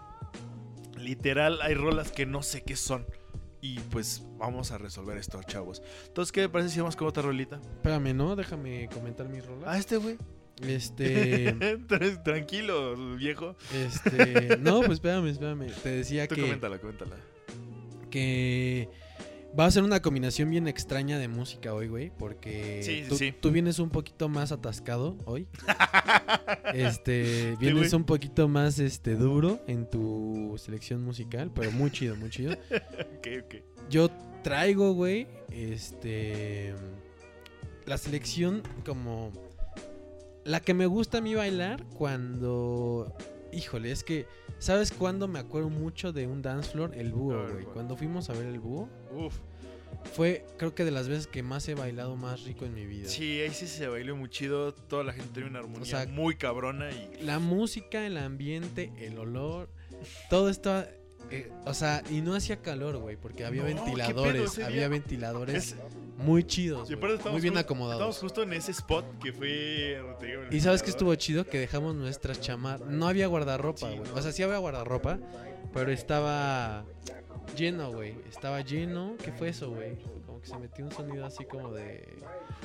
literal 0.96 1.60
hay 1.62 1.74
rolas 1.74 2.10
que 2.12 2.26
no 2.26 2.42
sé 2.42 2.62
qué 2.62 2.76
son. 2.76 3.06
Y 3.60 3.80
pues 3.90 4.22
vamos 4.38 4.70
a 4.70 4.78
resolver 4.78 5.18
esto, 5.18 5.42
chavos. 5.42 5.82
Entonces, 6.06 6.30
¿qué 6.30 6.42
me 6.42 6.48
parece 6.48 6.70
si 6.70 6.78
vamos 6.78 6.94
con 6.94 7.08
otra 7.08 7.24
rolita? 7.24 7.56
Espérame, 7.56 8.14
¿no? 8.14 8.36
Déjame 8.36 8.88
comentar 8.92 9.28
mis 9.28 9.44
rolas. 9.44 9.64
Ah, 9.66 9.76
este 9.78 9.96
güey. 9.96 10.16
Este, 10.62 11.54
Tra- 11.88 12.22
Tranquilo, 12.22 12.94
viejo. 13.16 13.56
este, 13.74 14.58
no, 14.58 14.78
pues 14.80 14.92
espérame, 14.92 15.26
espérame. 15.26 15.72
Te 15.82 15.88
decía 15.88 16.28
Tú 16.28 16.36
que, 16.36 16.42
coméntala, 16.42 16.78
coméntala. 16.78 17.16
que 18.10 18.88
va 19.58 19.66
a 19.66 19.70
ser 19.70 19.82
una 19.82 20.00
combinación 20.02 20.50
bien 20.50 20.66
extraña 20.68 21.18
de 21.18 21.28
música 21.28 21.74
hoy, 21.74 21.88
güey, 21.88 22.10
porque 22.18 22.80
Sí, 22.82 23.04
tú, 23.08 23.16
sí. 23.16 23.32
tú 23.38 23.50
vienes 23.50 23.78
un 23.78 23.90
poquito 23.90 24.28
más 24.28 24.52
atascado 24.52 25.16
hoy. 25.24 25.46
Este, 26.74 27.56
vienes 27.58 27.92
un 27.92 28.04
poquito 28.04 28.46
más 28.48 28.78
este 28.78 29.14
duro 29.16 29.60
en 29.66 29.88
tu 29.88 30.54
selección 30.58 31.02
musical, 31.02 31.50
pero 31.54 31.70
muy 31.72 31.90
chido, 31.90 32.14
muy 32.16 32.30
chido. 32.30 32.56
Yo 33.90 34.10
traigo, 34.42 34.92
güey, 34.92 35.26
este 35.50 36.74
la 37.86 37.96
selección 37.96 38.62
como 38.84 39.32
la 40.44 40.60
que 40.60 40.74
me 40.74 40.86
gusta 40.86 41.18
a 41.18 41.20
mí 41.22 41.34
bailar 41.34 41.84
cuando 41.96 43.14
híjole, 43.52 43.90
es 43.90 44.04
que 44.04 44.26
¿sabes 44.58 44.92
cuándo 44.92 45.26
me 45.26 45.38
acuerdo 45.38 45.70
mucho 45.70 46.12
de 46.12 46.26
un 46.26 46.42
dance 46.42 46.70
floor? 46.70 46.94
El 46.94 47.12
búho, 47.12 47.46
güey. 47.50 47.64
Cuando 47.64 47.96
fuimos 47.96 48.28
a 48.28 48.34
ver 48.34 48.46
el 48.46 48.60
búho, 48.60 48.88
Uf. 49.14 49.34
fue 50.14 50.44
creo 50.58 50.74
que 50.74 50.84
de 50.84 50.90
las 50.90 51.08
veces 51.08 51.26
que 51.26 51.42
más 51.42 51.68
he 51.68 51.74
bailado 51.74 52.16
más 52.16 52.44
rico 52.44 52.64
en 52.64 52.74
mi 52.74 52.86
vida. 52.86 53.08
Sí, 53.08 53.40
ahí 53.40 53.50
sí 53.50 53.66
se 53.66 53.88
bailó 53.88 54.16
muy 54.16 54.28
chido. 54.28 54.72
Toda 54.72 55.04
la 55.04 55.12
gente 55.12 55.30
tiene 55.32 55.48
una 55.48 55.58
armonía 55.60 55.82
O 55.82 55.84
sea, 55.86 56.06
muy 56.06 56.36
cabrona 56.36 56.90
y. 56.90 57.22
La 57.22 57.38
música, 57.38 58.06
el 58.06 58.16
ambiente, 58.16 58.92
el 58.98 59.18
olor, 59.18 59.68
todo 60.30 60.48
esto 60.50 60.84
eh, 61.30 61.50
o 61.66 61.74
sea, 61.74 62.02
y 62.10 62.20
no 62.22 62.34
hacía 62.34 62.62
calor, 62.62 62.96
güey, 62.96 63.16
porque 63.16 63.44
había 63.44 63.62
No, 63.62 63.66
¿qué 63.68 63.74
pedo 63.74 63.84
ventiladores, 63.84 64.58
había 64.60 64.88
ventiladores 64.88 65.54
Es- 65.72 65.76
muy 66.16 66.42
chidos, 66.44 66.88
muy 67.30 67.40
bien 67.40 67.58
acomodados. 67.58 68.00
Estamos 68.00 68.18
justo 68.18 68.42
en 68.42 68.52
ese 68.54 68.70
spot 68.72 69.04
que 69.22 69.32
fue. 69.32 70.00
digo, 70.22 70.42
Y 70.50 70.60
sabes 70.60 70.82
que 70.82 70.90
estuvo 70.90 71.14
chido 71.16 71.44
que 71.44 71.58
dejamos 71.58 71.94
nuestras 71.96 72.40
chamarras. 72.40 72.88
No 72.88 73.06
había 73.08 73.26
guardarropa, 73.26 73.90
Sí, 73.90 73.96
güey. 73.98 74.10
no. 74.10 74.16
O 74.16 74.22
sea, 74.22 74.32
sí 74.32 74.42
había 74.42 74.56
guardarropa, 74.58 75.18
pero 75.74 75.92
estaba 75.92 76.86
lleno, 77.56 77.92
güey. 77.92 78.14
Estaba 78.28 78.60
lleno. 78.60 79.16
¿Qué 79.22 79.32
fue 79.32 79.48
eso, 79.48 79.70
güey? 79.70 79.96
Como 80.26 80.40
que 80.40 80.46
se 80.46 80.58
metió 80.58 80.84
un 80.84 80.92
sonido 80.92 81.26
así 81.26 81.44
como 81.44 81.72
de 81.72 82.16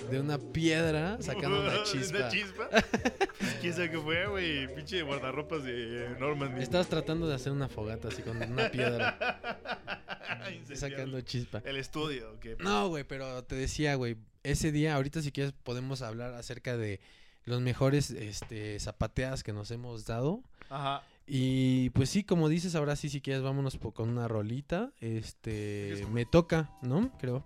de 0.09 0.19
una 0.19 0.37
piedra 0.37 1.17
sacando 1.21 1.61
una 1.61 1.83
chispa. 1.83 2.17
¿Una 2.17 2.29
chispa? 2.29 2.69
Pues, 2.69 3.57
¿Quién 3.61 3.73
sabe 3.73 3.91
qué 3.91 3.99
fue, 3.99 4.27
güey? 4.27 4.75
Pinche 4.75 5.01
guardarropas 5.01 5.63
de 5.63 6.15
Normandy. 6.19 6.61
Estabas 6.61 6.87
tratando 6.87 7.27
de 7.27 7.35
hacer 7.35 7.51
una 7.51 7.69
fogata 7.69 8.09
así 8.09 8.21
con 8.21 8.41
una 8.41 8.69
piedra 8.69 9.17
sacando 10.73 11.21
chispa. 11.21 11.61
El 11.65 11.77
estudio, 11.77 12.39
¿qué? 12.39 12.57
No, 12.59 12.89
güey, 12.89 13.03
pero 13.03 13.43
te 13.43 13.55
decía, 13.55 13.95
güey, 13.95 14.17
ese 14.43 14.71
día, 14.71 14.95
ahorita 14.95 15.21
si 15.21 15.31
quieres 15.31 15.53
podemos 15.63 16.01
hablar 16.01 16.33
acerca 16.33 16.77
de 16.77 16.99
los 17.45 17.61
mejores 17.61 18.11
este 18.11 18.79
zapateadas 18.79 19.43
que 19.43 19.53
nos 19.53 19.71
hemos 19.71 20.05
dado. 20.05 20.41
Ajá. 20.69 21.03
Y 21.25 21.89
pues 21.91 22.09
sí, 22.09 22.23
como 22.23 22.49
dices, 22.49 22.75
ahora 22.75 22.95
sí, 22.95 23.09
si 23.09 23.21
quieres, 23.21 23.43
vámonos 23.43 23.77
con 23.93 24.09
una 24.09 24.27
rolita. 24.27 24.91
Este, 24.99 26.05
me 26.11 26.25
toca, 26.25 26.69
¿no? 26.81 27.11
Creo. 27.17 27.45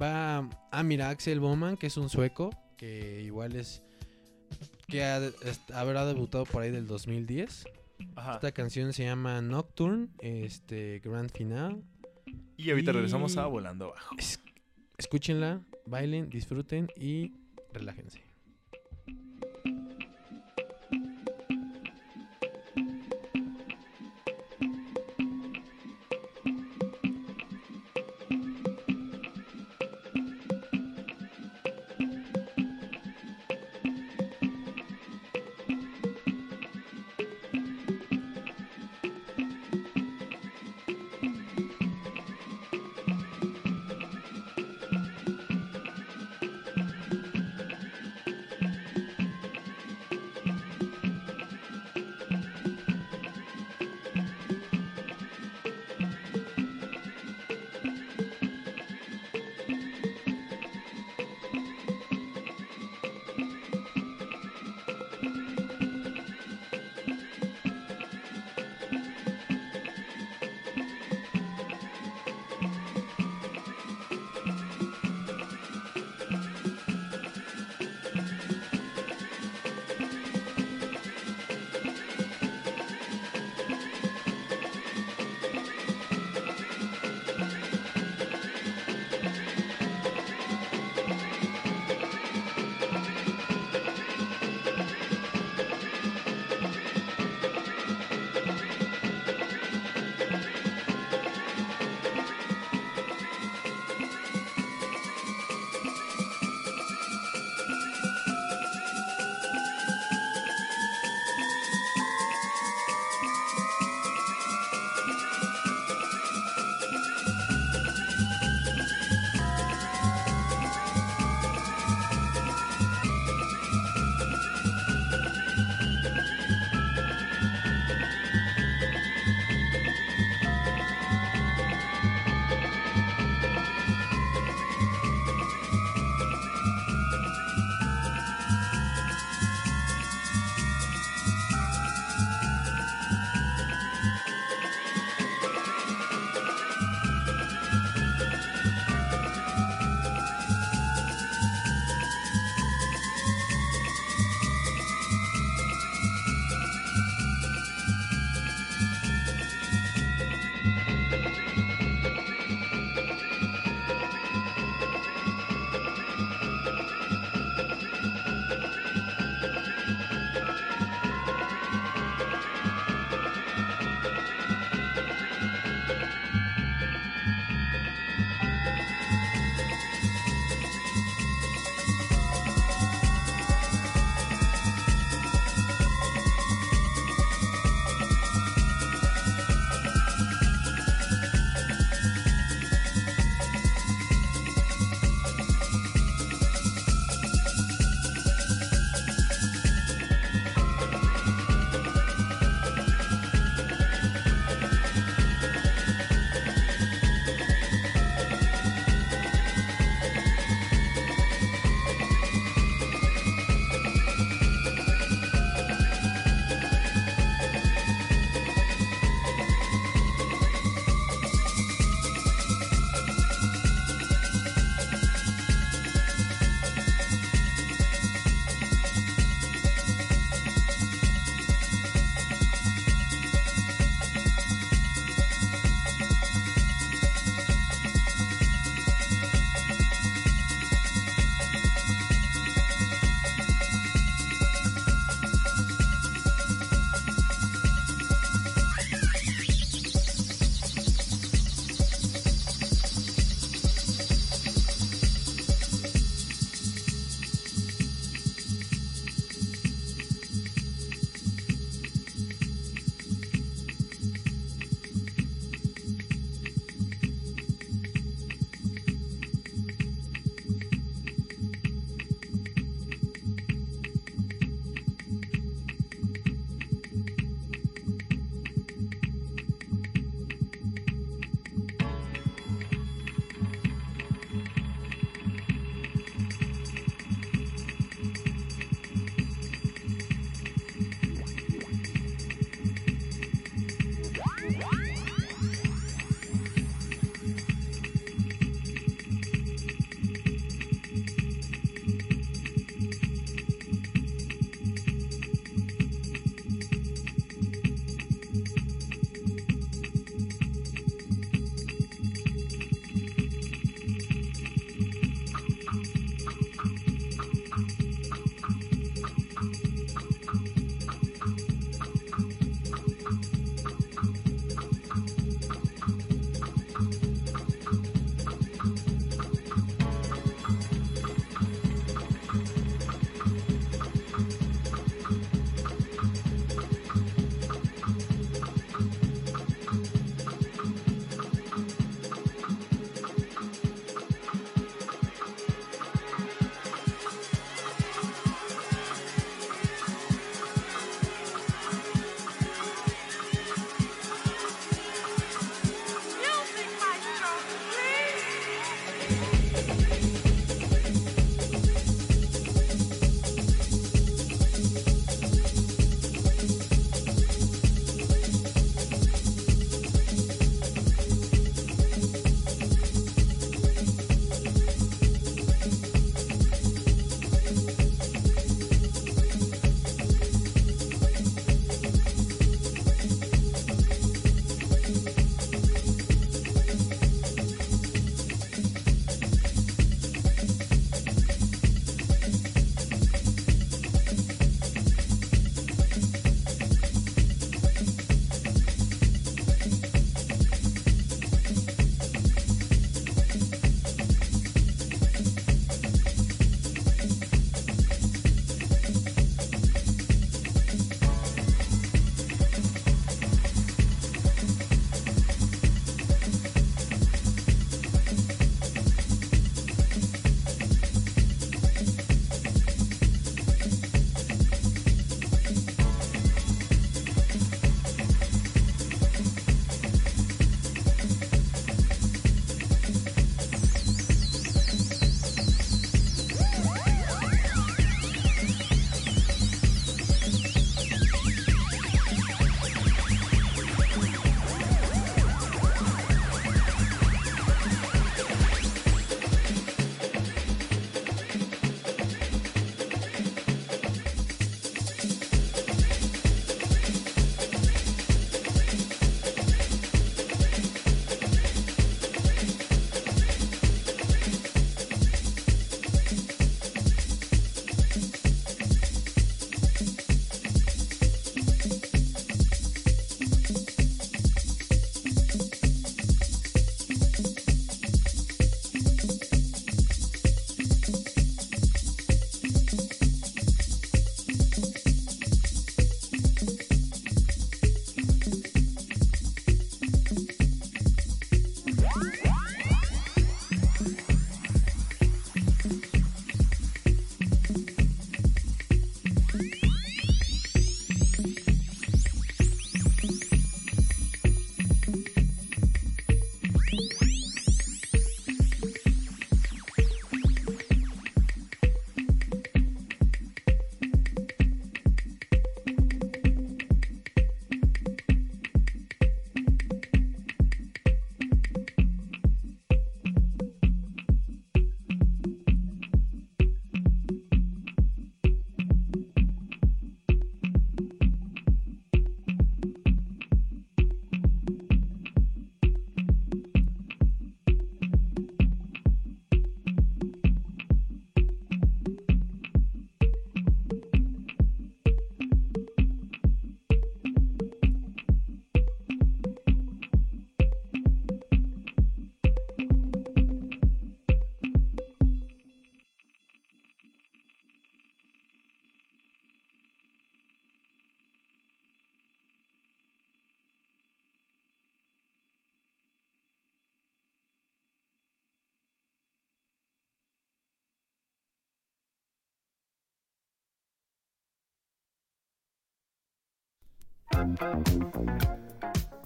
Va, 0.00 0.48
ah, 0.70 0.82
mira, 0.82 1.10
Axel 1.10 1.40
Bowman, 1.40 1.76
que 1.76 1.88
es 1.88 1.96
un 1.96 2.08
sueco, 2.08 2.50
que 2.76 3.22
igual 3.22 3.56
es, 3.56 3.82
que 4.86 5.02
ha- 5.04 5.30
habrá 5.74 6.06
debutado 6.06 6.44
por 6.44 6.62
ahí 6.62 6.70
del 6.70 6.86
2010. 6.86 7.64
Ajá. 8.16 8.34
Esta 8.34 8.52
canción 8.52 8.92
se 8.92 9.04
llama 9.04 9.40
Nocturne, 9.42 10.08
este, 10.20 11.00
Grand 11.04 11.30
Final. 11.32 11.82
Y 12.56 12.70
ahorita 12.70 12.92
y- 12.92 12.94
regresamos 12.94 13.36
a 13.36 13.46
Volando 13.46 13.86
Abajo. 13.86 14.14
Es- 14.16 14.40
escúchenla, 14.96 15.60
bailen, 15.86 16.30
disfruten 16.30 16.88
y 16.96 17.32
relájense. 17.72 18.22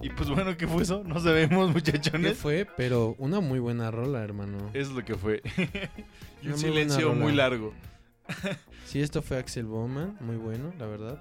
Y 0.03 0.11
pues 0.11 0.29
bueno, 0.29 0.57
¿qué 0.57 0.66
fue 0.66 0.83
eso? 0.83 1.03
No 1.05 1.18
sabemos, 1.18 1.68
¿Qué 1.68 1.72
muchachones. 1.72 2.37
fue? 2.37 2.66
Pero 2.77 3.14
una 3.18 3.40
muy 3.40 3.59
buena 3.59 3.90
rola, 3.90 4.22
hermano. 4.22 4.70
Es 4.74 4.90
lo 4.90 5.05
que 5.05 5.14
fue. 5.14 5.42
y 6.42 6.48
un 6.48 6.59
silencio 6.59 7.14
muy 7.14 7.33
largo. 7.33 7.72
Sí, 8.85 9.00
esto 9.00 9.22
fue 9.22 9.38
Axel 9.38 9.64
Bowman, 9.66 10.16
muy 10.20 10.37
bueno, 10.37 10.72
la 10.79 10.87
verdad. 10.87 11.18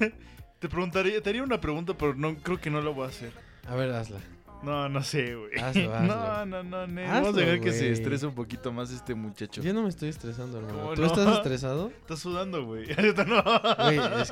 Te 0.58 0.68
preguntaría, 0.70 1.20
te 1.22 1.28
haría 1.28 1.42
una 1.42 1.60
pregunta, 1.60 1.92
pero 1.98 2.14
no 2.14 2.36
creo 2.36 2.58
que 2.58 2.70
no 2.70 2.80
lo 2.80 2.94
voy 2.94 3.04
a 3.04 3.08
hacer. 3.08 3.32
a 3.68 3.74
ver, 3.74 3.90
hazla. 3.90 4.18
No, 4.64 4.88
no 4.88 5.02
sé, 5.02 5.34
güey. 5.34 5.58
Hazlo, 5.60 5.88
No, 5.88 5.94
hazlo. 5.94 6.46
no, 6.46 6.62
no, 6.62 6.86
no. 6.86 7.00
Hazlo, 7.02 7.12
Vamos 7.12 7.36
a 7.36 7.40
dejar 7.40 7.60
que 7.60 7.72
se 7.72 7.92
estrese 7.92 8.26
un 8.26 8.34
poquito 8.34 8.72
más 8.72 8.90
este 8.90 9.14
muchacho. 9.14 9.62
Yo 9.62 9.74
no 9.74 9.82
me 9.82 9.88
estoy 9.88 10.08
estresando, 10.08 10.58
hermano. 10.58 10.78
¿Cómo 10.78 10.94
¿Tú 10.94 11.02
no? 11.02 11.06
estás 11.08 11.36
estresado? 11.36 11.92
Está 12.00 12.16
sudando, 12.16 12.64
güey. 12.64 12.90
Ahorita 12.96 13.24
no. 13.24 13.42
Güey, 13.42 13.98
es 14.20 14.30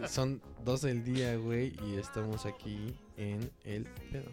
que 0.00 0.08
son 0.08 0.42
12 0.64 0.88
del 0.88 1.04
día, 1.04 1.36
güey, 1.36 1.74
y 1.86 1.96
estamos 1.96 2.46
aquí 2.46 2.94
en 3.16 3.50
el 3.64 3.84
pedo. 4.10 4.30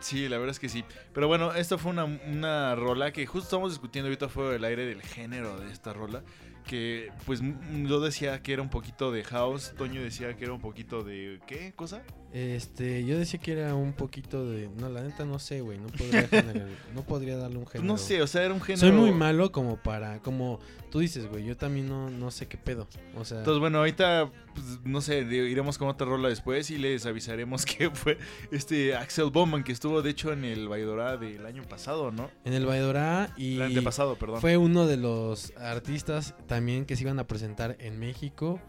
Sí, 0.00 0.28
la 0.28 0.38
verdad 0.38 0.52
es 0.52 0.60
que 0.60 0.68
sí. 0.68 0.84
Pero 1.12 1.26
bueno, 1.26 1.52
esto 1.54 1.76
fue 1.76 1.90
una, 1.90 2.04
una 2.04 2.74
rola 2.76 3.12
que 3.12 3.26
justo 3.26 3.46
estamos 3.46 3.72
discutiendo 3.72 4.06
ahorita 4.08 4.28
fuera 4.28 4.50
del 4.50 4.64
aire 4.64 4.86
del 4.86 5.02
género 5.02 5.58
de 5.58 5.72
esta 5.72 5.92
rola. 5.92 6.22
Que 6.64 7.10
pues 7.24 7.40
yo 7.84 7.98
decía 7.98 8.42
que 8.42 8.52
era 8.52 8.62
un 8.62 8.68
poquito 8.68 9.10
de 9.10 9.24
house, 9.24 9.72
Toño 9.76 10.02
decía 10.02 10.36
que 10.36 10.44
era 10.44 10.52
un 10.52 10.60
poquito 10.60 11.02
de... 11.02 11.40
¿Qué 11.46 11.72
cosa? 11.74 12.02
Este, 12.32 13.04
yo 13.06 13.18
decía 13.18 13.40
que 13.40 13.52
era 13.52 13.74
un 13.74 13.94
poquito 13.94 14.48
de... 14.50 14.68
No, 14.78 14.90
la 14.90 15.02
neta 15.02 15.24
no 15.24 15.38
sé, 15.38 15.62
güey, 15.62 15.78
no 15.78 15.86
podría, 15.88 16.28
generar- 16.28 16.68
no 16.94 17.02
podría 17.02 17.36
darle 17.38 17.56
un 17.56 17.64
Pues 17.64 17.72
género. 17.74 17.92
no 17.92 17.96
sé, 17.98 18.20
o 18.20 18.26
sea, 18.26 18.42
era 18.44 18.52
un 18.52 18.60
género... 18.60 18.80
Soy 18.86 18.92
muy 18.92 19.12
malo 19.12 19.50
como 19.50 19.76
para, 19.78 20.20
como 20.20 20.60
tú 20.90 20.98
dices, 20.98 21.26
güey, 21.26 21.44
yo 21.46 21.56
también 21.56 21.88
no, 21.88 22.10
no 22.10 22.30
sé 22.30 22.46
qué 22.46 22.58
pedo. 22.58 22.86
O 23.16 23.24
sea, 23.24 23.38
Entonces, 23.38 23.60
bueno, 23.60 23.78
ahorita, 23.78 24.30
pues, 24.54 24.78
no 24.84 25.00
sé, 25.00 25.20
iremos 25.20 25.78
con 25.78 25.88
otra 25.88 26.06
rola 26.06 26.28
después 26.28 26.70
y 26.70 26.76
les 26.76 27.06
avisaremos 27.06 27.64
que 27.66 27.88
fue 27.90 28.18
este 28.52 28.94
Axel 28.94 29.30
Bowman 29.30 29.64
que 29.64 29.72
estuvo, 29.72 30.02
de 30.02 30.10
hecho, 30.10 30.30
en 30.32 30.44
el 30.44 30.68
Vaidorá 30.68 31.16
del 31.16 31.46
año 31.46 31.62
pasado, 31.62 32.10
¿no? 32.10 32.30
en 32.44 32.52
el 32.52 32.66
Baidorá 32.66 33.32
y 33.38 33.56
El 33.56 33.62
antepasado, 33.62 34.16
perdón. 34.16 34.40
fue 34.42 34.58
uno 34.58 34.86
de 34.86 34.98
los 34.98 35.52
artistas 35.56 36.34
también 36.46 36.84
que 36.84 36.94
se 36.94 37.04
iban 37.04 37.18
a 37.18 37.26
presentar 37.26 37.76
en 37.80 37.98
México 37.98 38.60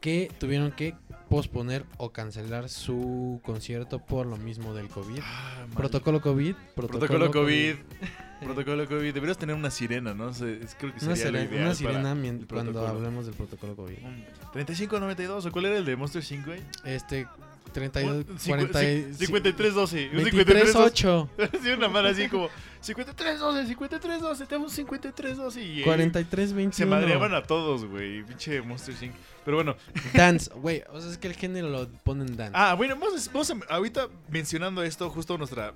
que 0.00 0.30
tuvieron 0.38 0.72
que 0.72 0.94
posponer 1.28 1.84
o 1.96 2.10
cancelar 2.10 2.68
su 2.68 3.40
concierto 3.44 4.00
por 4.00 4.26
lo 4.26 4.36
mismo 4.36 4.74
del 4.74 4.88
COVID. 4.88 5.20
Ah. 5.22 5.66
Protocolo 5.76 6.20
COVID. 6.20 6.54
Protocolo 6.74 7.30
COVID. 7.30 7.76
Protocolo 8.40 8.88
COVID. 8.88 9.14
Deberías 9.14 9.38
tener 9.38 9.54
una 9.54 9.70
sirena, 9.70 10.14
¿no? 10.14 10.32
Creo 10.32 10.92
que 10.92 11.00
sería 11.00 11.16
sirena, 11.16 11.44
ideal 11.44 11.64
una 11.66 11.74
sirena 11.74 12.12
el 12.12 12.46
cuando 12.46 12.72
protocolo. 12.72 12.88
hablemos 12.88 13.26
del 13.26 13.34
protocolo 13.34 13.76
COVID. 13.76 13.98
Un 14.02 14.24
3592, 14.52 15.46
¿o 15.46 15.52
cuál 15.52 15.66
era 15.66 15.76
el 15.76 15.84
de 15.84 15.96
Monster 15.96 16.22
5, 16.24 16.46
güey? 16.46 16.60
Este, 16.84 17.28
32, 17.72 18.26
Un 18.28 18.36
40, 18.46 18.82
y- 18.84 19.14
5312. 19.14 20.10
Un 20.10 20.16
23, 20.24 20.72
5312. 20.72 20.78
8, 20.78 21.30
Sí, 21.62 21.68
una 21.70 21.88
mala 21.88 22.10
así 22.10 22.28
como 22.28 22.48
5312, 22.80 23.66
5312, 23.68 24.46
tenemos 24.46 24.72
5312 24.72 25.62
y 25.62 25.80
eh, 25.80 25.84
43, 25.84 26.52
21. 26.52 26.72
se 26.72 26.86
madreaban 26.86 27.34
a 27.34 27.42
todos, 27.42 27.84
güey, 27.84 28.22
pinche 28.24 28.60
Monster 28.62 28.94
5. 28.94 29.14
Pero 29.44 29.56
bueno, 29.56 29.76
Dance, 30.14 30.50
güey, 30.54 30.82
o 30.92 31.00
sea, 31.00 31.10
es 31.10 31.18
que 31.18 31.28
el 31.28 31.34
género 31.34 31.68
lo 31.68 31.88
ponen 32.04 32.36
dance. 32.36 32.52
ah, 32.54 32.74
bueno, 32.74 32.96
vamos, 32.98 33.26
a- 33.28 33.32
vamos 33.32 33.50
a- 33.50 33.74
ahorita 33.74 34.08
mencionando 34.28 34.82
esto, 34.82 35.08
justo 35.10 35.36
nuestra 35.38 35.74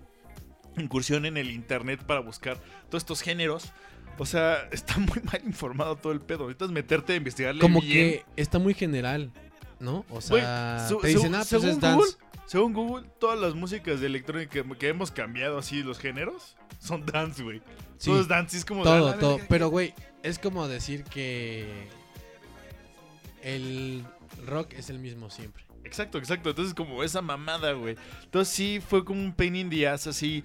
incursión 0.79 1.25
en 1.27 1.37
el 1.37 1.51
internet 1.51 2.03
para 2.05 2.21
buscar 2.21 2.59
todos 2.89 3.03
estos 3.03 3.21
géneros. 3.21 3.73
O 4.19 4.27
sea, 4.27 4.69
está 4.73 4.97
muy 4.99 5.21
mal 5.25 5.41
informado 5.45 5.97
todo 5.97 6.13
el 6.13 6.21
pedo. 6.21 6.45
Necesitas 6.45 6.71
meterte 6.71 7.13
a 7.15 7.17
investigarle 7.17 7.61
Como 7.61 7.81
bien. 7.81 7.93
que 7.93 8.25
está 8.37 8.59
muy 8.59 8.75
general, 8.75 9.33
¿no? 9.85 10.05
O 10.11 10.21
sea, 10.21 10.87
su- 10.89 10.99
te 10.99 11.09
dicen, 11.09 11.23
según- 11.23 11.35
ah, 11.35 11.39
pues 11.39 11.49
según 11.49 11.69
es 11.69 11.75
Google, 11.81 11.89
dance. 12.03 12.17
Según 12.47 12.73
Google, 12.75 13.07
todas 13.19 13.39
las 13.39 13.55
músicas 13.55 14.01
de 14.01 14.07
electrónica 14.07 14.51
que, 14.51 14.65
que 14.77 14.89
hemos 14.89 15.11
cambiado 15.11 15.57
así 15.59 15.83
los 15.83 15.99
géneros 15.99 16.57
son 16.79 17.07
dance, 17.07 17.43
güey. 17.43 17.61
Sí, 17.99 18.11
Todo 18.11 18.21
es 18.21 18.29
dance, 18.29 18.57
es 18.57 18.65
como 18.65 18.83
todo, 18.83 18.95
"A 19.09 19.13
la 19.13 19.19
todo. 19.19 19.35
verga". 19.37 19.47
Pero, 19.49 19.69
güey, 19.71 19.95
es 20.23 20.39
como 20.39 20.67
decir 20.69 21.05
que 21.05 21.89
el 23.43 24.05
rock 24.47 24.73
es 24.75 24.91
el 24.91 24.99
mismo 24.99 25.31
siempre. 25.31 25.65
Exacto, 25.85 26.19
exacto. 26.19 26.51
Entonces, 26.51 26.75
como 26.75 27.03
esa 27.03 27.21
mamada, 27.23 27.73
güey. 27.73 27.97
Entonces, 28.25 28.55
sí 28.55 28.81
fue 28.87 29.05
como 29.05 29.21
un 29.23 29.33
pain 29.35 29.55
in 29.57 29.71
the 29.71 29.87
ass, 29.89 30.07
así 30.07 30.43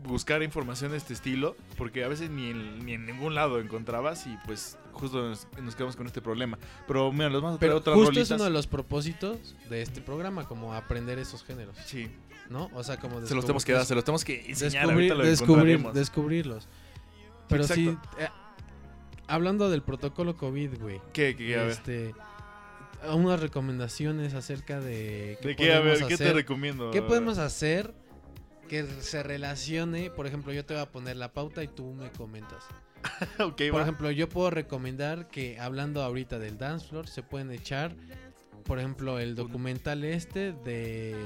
buscar 0.00 0.42
información 0.42 0.90
de 0.92 0.98
este 0.98 1.12
estilo, 1.14 1.56
porque 1.76 2.04
a 2.04 2.08
veces 2.08 2.30
ni 2.30 2.50
en, 2.50 2.84
ni 2.84 2.92
en 2.94 3.06
ningún 3.06 3.34
lado 3.34 3.58
encontrabas 3.60 4.26
y 4.26 4.36
pues 4.46 4.76
justo 4.94 5.28
nos, 5.28 5.46
nos 5.62 5.74
quedamos 5.74 5.96
con 5.96 6.06
este 6.06 6.20
problema. 6.22 6.58
Pero 6.86 7.12
mira, 7.12 7.28
los 7.28 7.42
vamos 7.42 7.56
a 7.56 7.60
Pero 7.60 7.76
otras 7.76 7.94
justo 7.94 8.10
rolitas. 8.10 8.30
es 8.30 8.34
uno 8.36 8.44
de 8.44 8.50
los 8.50 8.66
propósitos 8.66 9.54
de 9.68 9.82
este 9.82 10.00
programa, 10.00 10.46
como 10.48 10.72
aprender 10.74 11.18
esos 11.18 11.44
géneros, 11.44 11.76
Sí, 11.86 12.10
¿no? 12.48 12.70
O 12.74 12.82
sea, 12.82 12.96
como 12.98 13.24
se 13.26 13.34
los 13.34 13.44
tenemos 13.44 13.64
que 13.64 13.72
dar, 13.72 13.84
se 13.84 13.94
los 13.94 14.04
tenemos 14.04 14.24
que 14.24 14.46
enseñar. 14.50 14.86
descubrir, 14.86 15.14
lo 15.16 15.24
descubrir- 15.24 15.92
descubrirlos. 15.92 16.68
Pero 17.48 17.64
sí, 17.64 17.88
exacto. 17.88 18.18
eh, 18.20 18.28
hablando 19.26 19.68
del 19.70 19.82
protocolo 19.82 20.36
COVID, 20.36 20.80
güey. 20.80 21.00
¿Qué, 21.12 21.36
qué, 21.36 21.56
a? 21.56 21.66
Este, 21.66 22.14
unas 23.12 23.40
recomendaciones 23.40 24.32
acerca 24.34 24.80
de 24.80 25.38
¿De 25.42 25.56
qué? 25.56 25.72
A 25.74 25.80
ver, 25.80 25.90
podemos 25.92 26.08
¿qué 26.08 26.16
te 26.16 26.24
hacer- 26.24 26.34
recomiendo? 26.36 26.90
¿Qué 26.90 27.02
podemos 27.02 27.36
hacer 27.38 27.92
que 28.68 28.84
se 29.00 29.22
relacione? 29.22 30.10
Por 30.10 30.26
ejemplo, 30.26 30.52
yo 30.54 30.64
te 30.64 30.72
voy 30.74 30.82
a 30.82 30.90
poner 30.90 31.16
la 31.16 31.32
pauta 31.34 31.62
y 31.62 31.68
tú 31.68 31.92
me 31.92 32.10
comentas. 32.12 32.64
ok, 33.38 33.62
Por 33.70 33.76
va. 33.76 33.82
ejemplo, 33.82 34.10
yo 34.10 34.28
puedo 34.28 34.50
recomendar 34.50 35.28
que 35.28 35.58
hablando 35.58 36.02
ahorita 36.02 36.38
del 36.38 36.58
dance 36.58 36.88
floor 36.88 37.06
se 37.06 37.22
pueden 37.22 37.50
echar, 37.50 37.94
por 38.64 38.78
ejemplo, 38.78 39.18
el 39.18 39.34
documental 39.34 40.04
este 40.04 40.52
de 40.52 41.16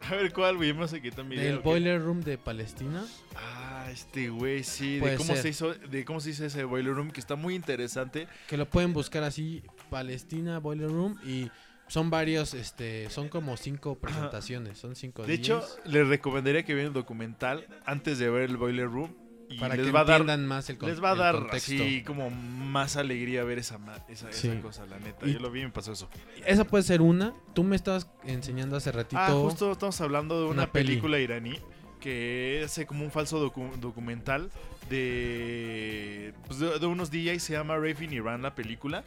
A 0.00 0.16
ver, 0.16 0.32
¿cuál, 0.32 0.56
güey? 0.56 0.74
Qué 1.00 1.10
también. 1.10 1.42
del 1.42 1.58
Boiler 1.60 2.02
Room 2.02 2.20
de 2.20 2.38
Palestina. 2.38 3.04
Ah, 3.36 3.88
este 3.90 4.28
güey, 4.28 4.64
sí, 4.64 4.98
de 4.98 5.16
cómo 5.16 5.34
ser. 5.34 5.42
se 5.42 5.48
hizo, 5.50 5.74
de 5.74 6.04
cómo 6.04 6.20
se 6.20 6.30
hizo 6.30 6.44
ese 6.44 6.64
boiler 6.64 6.94
room, 6.94 7.10
que 7.10 7.20
está 7.20 7.36
muy 7.36 7.54
interesante. 7.54 8.28
que 8.48 8.56
lo 8.56 8.66
pueden 8.68 8.92
buscar 8.92 9.22
así 9.22 9.62
Palestina 9.90 10.58
Boiler 10.58 10.88
Room 10.88 11.18
y 11.24 11.50
son 11.86 12.10
varios 12.10 12.54
este 12.54 13.10
son 13.10 13.28
como 13.28 13.56
cinco 13.56 13.96
presentaciones 13.96 14.78
son 14.78 14.96
cinco 14.96 15.22
De 15.24 15.34
hecho, 15.34 15.62
les 15.84 16.08
recomendaría 16.08 16.64
que 16.64 16.74
vean 16.74 16.88
el 16.88 16.92
documental 16.92 17.66
antes 17.84 18.18
de 18.18 18.30
ver 18.30 18.48
el 18.48 18.56
boiler 18.56 18.88
room 18.88 19.14
y 19.48 19.58
para 19.58 19.76
les 19.76 19.86
que 19.86 19.92
va 19.92 20.00
a 20.00 20.04
dar 20.04 20.20
entiendan 20.22 20.46
más 20.46 20.68
el, 20.70 20.78
con- 20.78 20.88
les 20.88 21.02
va 21.02 21.10
a 21.10 21.14
dar 21.14 21.34
contexto 21.34 21.72
así 21.74 22.02
como 22.02 22.30
más 22.30 22.96
alegría 22.96 23.44
ver 23.44 23.58
esa 23.58 23.78
esa, 24.08 24.28
cosa, 24.60 24.86
la 24.86 24.98
neta. 24.98 25.26
Y- 25.26 25.34
Yo 25.34 25.38
lo 25.40 25.50
vi 25.50 25.60
y 25.60 25.64
me 25.64 25.70
pasó 25.70 25.92
eso. 25.92 26.08
esa 26.46 26.64
puede 26.64 26.82
ser 26.84 27.02
una 27.02 27.32
tú 27.54 27.62
me 27.64 27.76
estabas 27.76 28.08
enseñando 28.24 28.76
hace 28.76 28.90
ratito 28.92 29.20
Ah, 29.20 29.30
justo 29.30 29.72
estamos 29.72 30.00
hablando 30.00 30.38
de 30.40 30.44
una, 30.46 30.62
una 30.64 30.72
peli. 30.72 30.88
película 30.88 31.18
iraní 31.18 31.58
que 32.00 32.62
hace 32.64 32.86
como 32.86 33.04
un 33.04 33.10
falso 33.10 33.44
docu- 33.50 33.74
documental 33.76 34.50
de, 34.90 36.34
pues, 36.46 36.58
de, 36.58 36.78
de 36.78 36.86
unos 36.86 37.10
DJs, 37.10 37.42
se 37.42 37.52
llama 37.54 37.76
Rave 37.76 37.96
in 38.04 38.12
Iran 38.12 38.42
la 38.42 38.54
película. 38.54 39.04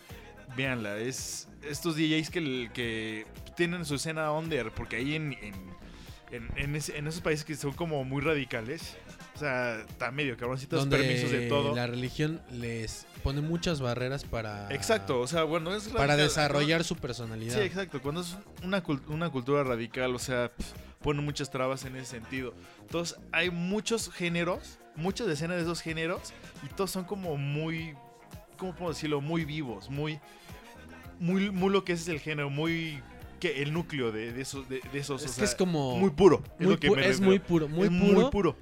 Véanla, 0.56 0.98
es 0.98 1.48
estos 1.62 1.96
DJs 1.96 2.30
que, 2.30 2.70
que 2.74 3.26
tienen 3.56 3.86
su 3.86 3.96
escena 3.96 4.32
under, 4.32 4.72
porque 4.72 4.96
ahí 4.96 5.16
en, 5.16 5.34
en, 5.34 5.54
en, 6.32 6.48
en 6.56 6.76
ese- 6.76 6.98
en 6.98 7.08
esos 7.08 7.22
países 7.22 7.46
que 7.46 7.56
son 7.56 7.74
como 7.74 8.04
muy 8.04 8.22
radicales, 8.22 8.96
o 9.38 9.40
sea, 9.40 9.82
está 9.82 10.10
medio 10.10 10.36
cabroncitos, 10.36 10.80
donde 10.80 10.98
permisos 10.98 11.30
de 11.30 11.48
todo. 11.48 11.76
la 11.76 11.86
religión 11.86 12.42
les 12.52 13.06
pone 13.22 13.40
muchas 13.42 13.80
barreras 13.82 14.24
para 14.24 14.68
Exacto, 14.74 15.20
o 15.20 15.28
sea, 15.28 15.44
bueno, 15.44 15.76
es 15.76 15.90
para 15.90 16.16
desarrollar 16.18 16.84
su 16.84 16.96
personalidad 16.96 17.54
Sí, 17.56 17.62
exacto. 17.62 18.02
Cuando 18.02 18.22
es 18.22 18.36
una, 18.64 18.84
una 19.10 19.30
cultura 19.30 19.64
radical, 19.64 20.16
o 20.16 20.20
sea, 20.20 20.52
pf, 20.52 20.74
pone 21.04 21.22
muchas 21.22 21.52
trabas 21.52 21.86
en 21.86 21.96
ese 21.98 22.08
sentido. 22.08 22.56
Entonces, 22.82 23.16
hay 23.32 23.52
muchos 23.52 24.10
géneros, 24.12 24.80
muchas 24.96 25.28
escenas 25.28 25.58
de 25.58 25.64
esos 25.64 25.82
géneros, 25.82 26.34
y 26.66 26.74
todos 26.74 26.90
son 26.90 27.04
como 27.06 27.38
muy, 27.38 27.94
¿cómo 28.58 28.74
puedo 28.76 28.92
decirlo? 28.92 29.22
Muy 29.22 29.46
vivos, 29.46 29.92
muy, 29.92 30.20
muy, 31.20 31.52
muy 31.52 31.72
lo 31.72 31.84
que 31.86 31.94
es 31.94 32.08
el 32.08 32.20
género, 32.20 32.50
muy, 32.50 33.02
que 33.40 33.62
el 33.62 33.72
núcleo 33.72 34.12
de, 34.12 34.34
de 34.34 34.42
esos, 34.42 34.68
de, 34.68 34.82
de 34.92 35.00
esos, 35.00 35.24
es 35.24 35.34
o 35.34 35.40
que 35.40 35.46
es 35.46 35.54
como 35.54 35.98
muy 36.00 36.10
puro. 36.10 36.42
es 36.60 36.66
muy 36.66 36.74
lo 36.74 36.80
que 36.80 36.90
pu- 36.90 37.00
es 37.04 37.20
muy 37.22 37.38
puro 37.40 37.68
muy 37.68 37.84
Es 37.88 37.90
puro, 37.90 38.22
muy 38.22 38.32
puro. 38.32 38.58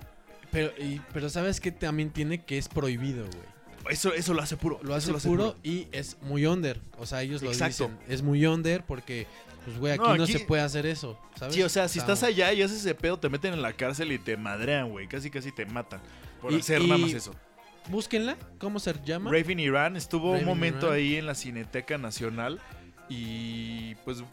Pero 0.55 0.73
y- 0.83 1.01
pero 1.13 1.29
sabes 1.29 1.59
que 1.59 1.71
también 1.71 2.09
tiene 2.09 2.43
que 2.43 2.57
es 2.57 2.67
prohibido 2.67 3.25
güey 3.25 3.93
Eso, 3.93 4.13
eso 4.13 4.33
lo 4.33 4.41
hace 4.41 4.57
puro. 4.57 4.79
lo 4.81 4.95
hace 4.95 5.13
puro 5.13 5.55
y 5.63 5.87
es 5.91 6.17
muy 6.21 6.45
under. 6.47 6.79
O 6.97 7.05
sea, 7.05 7.21
ellos 7.21 7.43
lo 7.43 7.51
Exacto. 7.51 7.87
dicen. 7.89 7.99
Es 8.07 8.23
muy 8.23 8.43
under 8.47 8.83
porque, 8.83 9.27
pues, 9.63 9.77
güey, 9.77 9.93
aquí 9.93 10.01
No, 10.17 10.25
se 10.25 10.39
puede 10.39 10.63
hacer 10.63 10.87
eso. 10.87 11.19
¿sabes? 11.37 11.53
Sí, 11.53 11.61
o 11.61 11.69
sea, 11.69 11.87
si 11.87 11.99
Está- 11.99 12.13
estás 12.13 12.27
allá 12.29 12.51
y 12.51 12.63
haces 12.63 12.79
ese 12.79 12.95
pedo, 12.95 13.19
te 13.19 13.29
meten 13.29 13.53
en 13.53 13.61
la 13.61 13.73
cárcel 13.73 14.11
y 14.11 14.17
te 14.17 14.37
madrean, 14.37 14.89
güey. 14.89 15.07
Casi, 15.07 15.29
casi 15.29 15.51
te 15.51 15.67
matan. 15.67 15.99
Por 16.41 16.51
Y- 16.51 16.61
hacer 16.61 16.81
y- 16.81 16.87
nada 16.87 16.97
más 16.99 17.13
eso. 17.13 17.35
Búsquenla. 17.89 18.37
¿Cómo 18.57 18.79
se 18.79 18.91
llama? 19.05 19.29
Raven 19.31 19.59
Iran 19.59 19.95
estuvo 19.95 20.31
Raven 20.31 20.41
un 20.41 20.47
momento 20.49 20.87
Iran. 20.87 20.95
ahí 20.97 21.15
en 21.17 21.27
la 21.27 21.35
Cineteca 21.35 21.99
Nacional 21.99 22.59
y 23.07 23.93
pues 24.03 24.23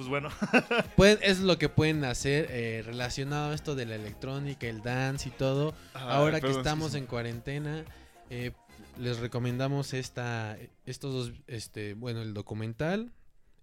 pues 0.00 0.08
bueno, 0.08 0.30
es 1.22 1.40
lo 1.40 1.58
que 1.58 1.68
pueden 1.68 2.04
hacer 2.04 2.46
eh, 2.50 2.82
relacionado 2.86 3.50
a 3.50 3.54
esto 3.54 3.74
de 3.74 3.84
la 3.84 3.96
electrónica, 3.96 4.66
el 4.66 4.80
dance 4.82 5.28
y 5.28 5.32
todo. 5.32 5.74
Ahora 5.92 6.40
que 6.40 6.50
estamos 6.50 6.92
sí, 6.92 6.98
en 6.98 7.06
cuarentena, 7.06 7.84
eh, 8.30 8.52
les 8.98 9.18
recomendamos 9.18 9.92
esta, 9.92 10.56
estos 10.86 11.12
dos, 11.12 11.32
este, 11.48 11.92
bueno, 11.94 12.22
el 12.22 12.32
documental, 12.32 13.12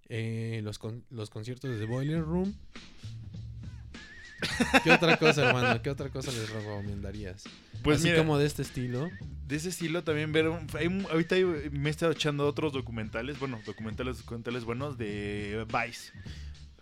eh, 0.09 0.61
los, 0.63 0.77
con- 0.77 1.03
los 1.09 1.29
conciertos 1.31 1.79
de 1.79 1.85
Boiler 1.85 2.21
Room. 2.21 2.53
¿Qué 4.83 4.91
otra 4.91 5.17
cosa, 5.17 5.47
hermano? 5.47 5.81
¿Qué 5.81 5.89
otra 5.89 6.09
cosa 6.09 6.31
les 6.31 6.49
recomendarías? 6.49 7.43
Pues 7.83 7.99
Así 7.99 8.09
mira, 8.09 8.19
como 8.19 8.37
de 8.37 8.45
este 8.45 8.61
estilo. 8.61 9.09
de 9.47 9.55
ese 9.55 9.69
estilo 9.69 10.03
también 10.03 10.31
ver... 10.31 10.51
hay 10.77 11.05
ahorita 11.09 11.35
me 11.71 11.89
he 11.89 11.91
estado 11.91 12.11
echando 12.11 12.47
otros 12.47 12.73
documentales, 12.73 13.39
bueno, 13.39 13.59
documentales, 13.65 14.19
documentales 14.19 14.63
buenos 14.63 14.97
de 14.97 15.65
Vice. 15.67 16.11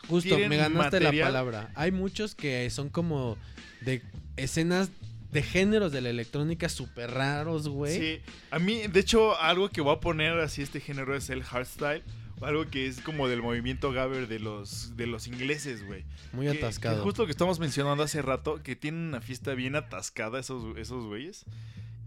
Justo, 0.08 0.38
me 0.38 0.58
ganaste 0.58 1.00
la 1.00 1.12
palabra. 1.12 1.72
Hay 1.76 1.92
muchos 1.92 2.36
que 2.36 2.70
son 2.70 2.90
como 2.90 3.38
de 3.82 4.02
escenas 4.38 4.90
de 5.32 5.44
géneros 5.44 5.92
de 5.92 6.02
la 6.02 6.10
electrónica 6.10 6.70
súper 6.70 7.12
raros, 7.12 7.68
güey. 7.68 7.98
Sí, 7.98 8.22
a 8.52 8.60
mí, 8.60 8.84
de 8.88 9.00
hecho, 9.00 9.40
algo 9.40 9.70
que 9.70 9.82
voy 9.82 9.94
a 9.94 10.00
poner 10.00 10.40
así 10.40 10.62
este 10.62 10.80
género 10.80 11.16
es 11.16 11.30
el 11.30 11.44
hardstyle. 11.44 12.04
Algo 12.42 12.66
que 12.70 12.86
es 12.88 13.00
como 13.02 13.28
del 13.28 13.42
movimiento 13.42 13.92
gabber 13.92 14.28
de 14.28 14.40
los, 14.40 14.96
de 14.98 15.08
los 15.08 15.28
ingleses, 15.28 15.86
güey. 15.86 16.04
Muy 16.34 16.46
Que- 16.48 16.52
que 16.54 16.58
atascado. 16.60 17.02
justo 17.04 17.22
lo 17.24 17.28
que 17.28 17.32
estamos 17.32 17.60
mencionando 17.60 18.04
hace 18.04 18.22
rato, 18.22 18.62
que 18.62 18.76
tienen 18.76 19.02
una 19.08 19.22
fiesta 19.22 19.54
bien 19.54 19.76
atascada 19.76 20.40
esos, 20.40 20.78
esos 20.78 21.06
güeyes. 21.06 21.46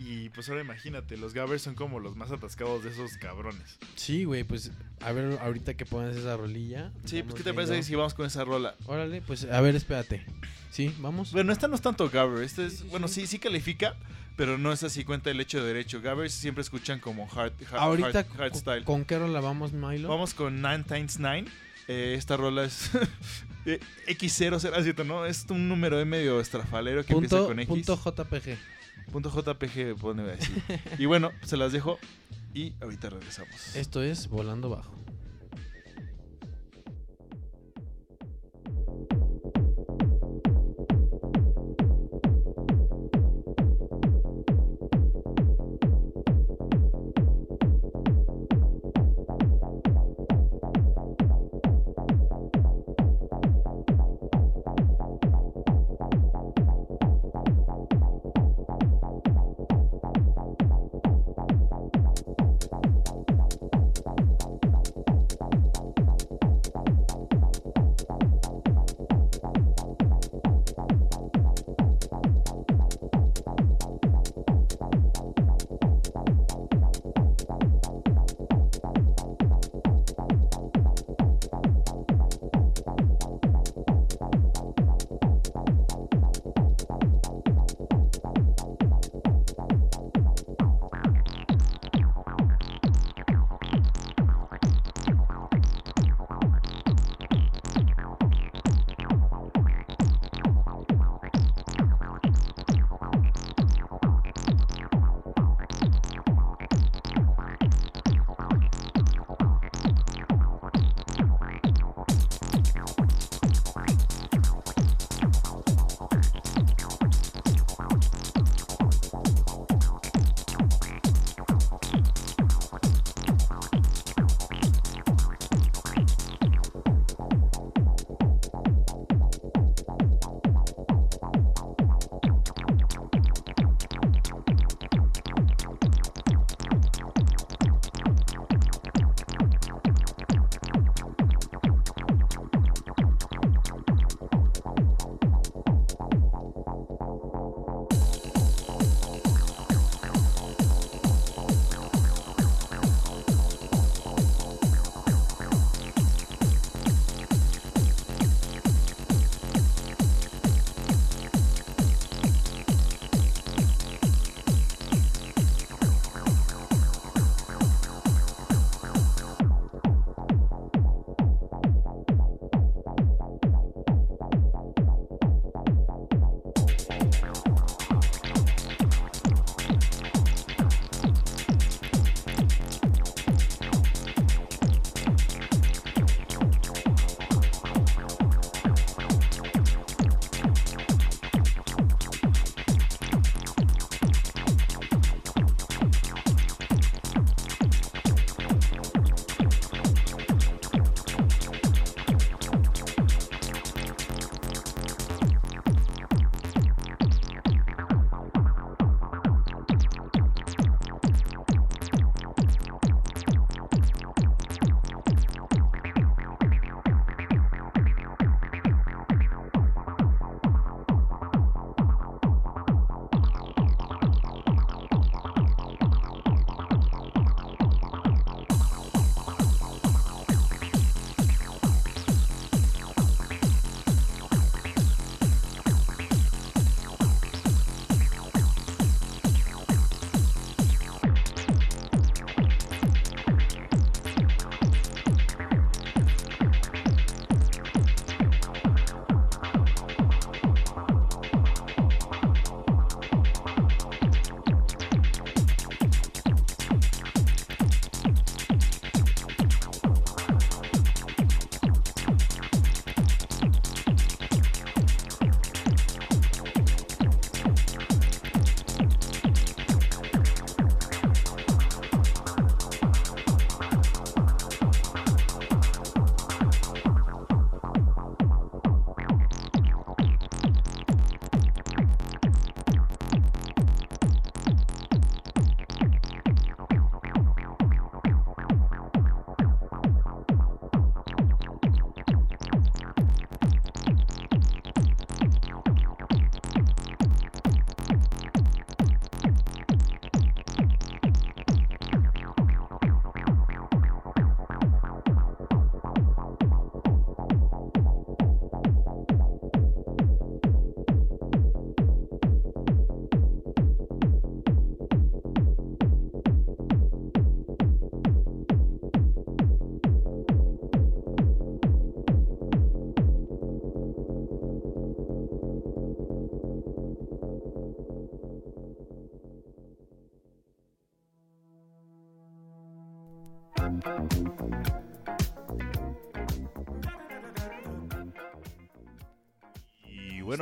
Y 0.01 0.29
pues 0.29 0.49
ahora 0.49 0.61
imagínate, 0.61 1.17
los 1.17 1.35
gabbers 1.35 1.63
son 1.63 1.75
como 1.75 1.99
los 1.99 2.15
más 2.15 2.31
atascados 2.31 2.85
de 2.85 2.91
esos 2.91 3.17
cabrones. 3.17 3.79
Sí, 3.97 4.25
güey, 4.25 4.45
pues 4.45 4.71
a 5.01 5.11
ver 5.13 5.39
ahorita 5.41 5.75
que 5.75 5.85
pones 5.87 6.17
esa 6.17 6.37
rolilla. 6.37 6.93
Sí, 7.05 7.23
pues 7.23 7.35
¿qué 7.35 7.43
te 7.43 7.51
viendo. 7.51 7.69
parece 7.69 7.83
si 7.83 7.95
vamos 7.97 8.15
con 8.15 8.25
esa 8.27 8.45
rola? 8.45 8.77
Órale, 8.87 9.21
pues 9.23 9.45
a 9.45 9.61
ver, 9.61 9.75
espérate. 9.75 10.25
Sí, 10.71 10.95
vamos. 11.01 11.33
Bueno, 11.33 11.53
esta 11.53 11.67
no 11.67 11.75
es 11.75 11.81
tanto 11.81 12.09
gabber, 12.11 12.45
esta 12.45 12.63
es, 12.65 12.85
bueno, 12.89 13.09
sí, 13.09 13.27
sí 13.27 13.41
califica, 13.41 13.97
pero 14.37 14.57
no 14.57 14.73
es 14.73 14.85
así 14.85 15.03
cuenta 15.03 15.31
el 15.31 15.41
hecho 15.41 15.61
de 15.61 15.67
derecho. 15.67 16.01
Gabbers 16.01 16.33
siempre 16.33 16.63
escuchan 16.63 17.01
como 17.01 17.25
hard, 17.33 17.53
hard, 17.69 17.79
Ahorita, 17.81 18.21
hard- 18.25 18.37
hardstyle. 18.37 18.85
¿con, 18.85 18.99
¿con 19.01 19.05
qué 19.05 19.19
rola 19.19 19.41
vamos, 19.41 19.73
Milo? 19.73 20.09
Vamos 20.09 20.33
con 20.35 20.61
9 20.63 20.85
times 20.87 21.19
9. 21.19 21.45
Eh, 21.89 22.15
esta 22.17 22.37
rola 22.37 22.65
es 22.65 22.91
eh, 23.67 23.81
X007, 24.07 25.05
¿no? 25.05 25.27
Es 25.27 25.47
un 25.51 25.69
número 25.69 25.97
de 25.99 26.05
medio 26.05 26.39
estrafalero 26.41 27.05
que 27.05 27.15
empieza 27.15 27.37
punto, 27.39 27.49
con 27.49 27.59
X. 27.61 27.69
punto 27.69 27.97
JPG. 28.25 28.57
Punto 29.13 29.31
JPG, 29.31 29.99
pone 30.01 30.31
así. 30.33 30.53
y 30.99 31.07
bueno, 31.07 31.31
se 31.43 31.57
las 31.57 31.73
dejo 31.73 31.99
y 32.55 32.75
ahorita 32.81 33.11
regresamos. 33.11 33.77
Esto 33.77 34.03
es 34.03 34.29
Volando 34.29 34.69
Bajo. 34.69 34.93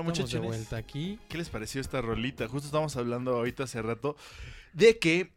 Bueno, 0.02 0.10
muchachos, 0.10 0.32
de 0.32 0.46
vuelta 0.46 0.76
aquí. 0.76 1.18
¿qué 1.28 1.38
les 1.38 1.48
pareció 1.48 1.80
esta 1.80 2.00
rolita? 2.00 2.48
Justo 2.48 2.66
estábamos 2.66 2.96
hablando 2.96 3.34
ahorita 3.34 3.64
hace 3.64 3.82
rato 3.82 4.16
de 4.72 4.98
que 4.98 5.32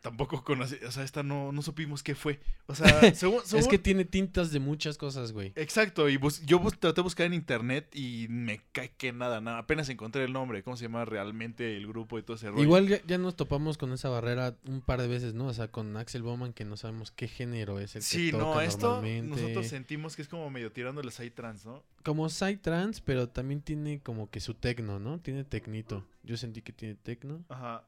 tampoco 0.00 0.42
conocí, 0.44 0.76
o 0.86 0.90
sea, 0.92 1.04
esta 1.04 1.22
no, 1.22 1.52
no 1.52 1.62
supimos 1.62 2.02
qué 2.02 2.14
fue. 2.14 2.40
O 2.70 2.74
sea, 2.74 3.14
según, 3.14 3.40
Es 3.54 3.68
que 3.68 3.78
tiene 3.78 4.04
tintas 4.04 4.52
de 4.52 4.60
muchas 4.60 4.96
cosas, 4.96 5.32
güey. 5.32 5.52
Exacto, 5.56 6.08
y 6.08 6.16
bus- 6.16 6.40
yo 6.46 6.58
bus- 6.58 6.78
traté 6.78 6.96
de 6.96 7.02
buscar 7.02 7.26
en 7.26 7.34
internet 7.34 7.88
y 7.94 8.26
me 8.30 8.60
cae 8.72 8.90
que 8.96 9.12
nada, 9.12 9.40
nada. 9.40 9.58
Apenas 9.58 9.88
encontré 9.88 10.24
el 10.24 10.32
nombre, 10.32 10.62
cómo 10.62 10.76
se 10.76 10.84
llama 10.84 11.04
realmente 11.04 11.76
el 11.76 11.86
grupo 11.86 12.18
y 12.18 12.22
todo 12.22 12.36
ese 12.36 12.48
rollo. 12.50 12.62
Igual 12.62 12.88
ya, 12.88 13.00
ya 13.06 13.18
nos 13.18 13.36
topamos 13.36 13.76
con 13.78 13.92
esa 13.92 14.08
barrera 14.08 14.56
un 14.66 14.80
par 14.80 15.00
de 15.02 15.08
veces, 15.08 15.34
¿no? 15.34 15.46
O 15.46 15.52
sea, 15.54 15.68
con 15.68 15.96
Axel 15.96 16.22
Bowman 16.22 16.52
que 16.52 16.64
no 16.64 16.76
sabemos 16.76 17.10
qué 17.10 17.28
género 17.28 17.78
es 17.80 17.96
el 17.96 18.02
que 18.02 18.06
Sí, 18.06 18.30
toca 18.30 18.44
no, 18.44 18.60
esto 18.60 18.86
normalmente. 18.92 19.40
nosotros 19.42 19.66
sentimos 19.66 20.16
que 20.16 20.22
es 20.22 20.28
como 20.28 20.48
medio 20.50 20.72
tirándoles 20.72 21.18
ahí 21.20 21.30
trans, 21.30 21.64
¿no? 21.66 21.82
Como 22.04 22.28
Psytrance, 22.28 23.02
pero 23.04 23.28
también 23.28 23.60
tiene 23.60 24.00
como 24.00 24.30
que 24.30 24.40
su 24.40 24.54
tecno, 24.54 24.98
¿no? 24.98 25.18
Tiene 25.20 25.44
tecnito. 25.44 26.06
Yo 26.22 26.36
sentí 26.36 26.62
que 26.62 26.72
tiene 26.72 26.94
tecno 26.94 27.44
Ajá. 27.48 27.84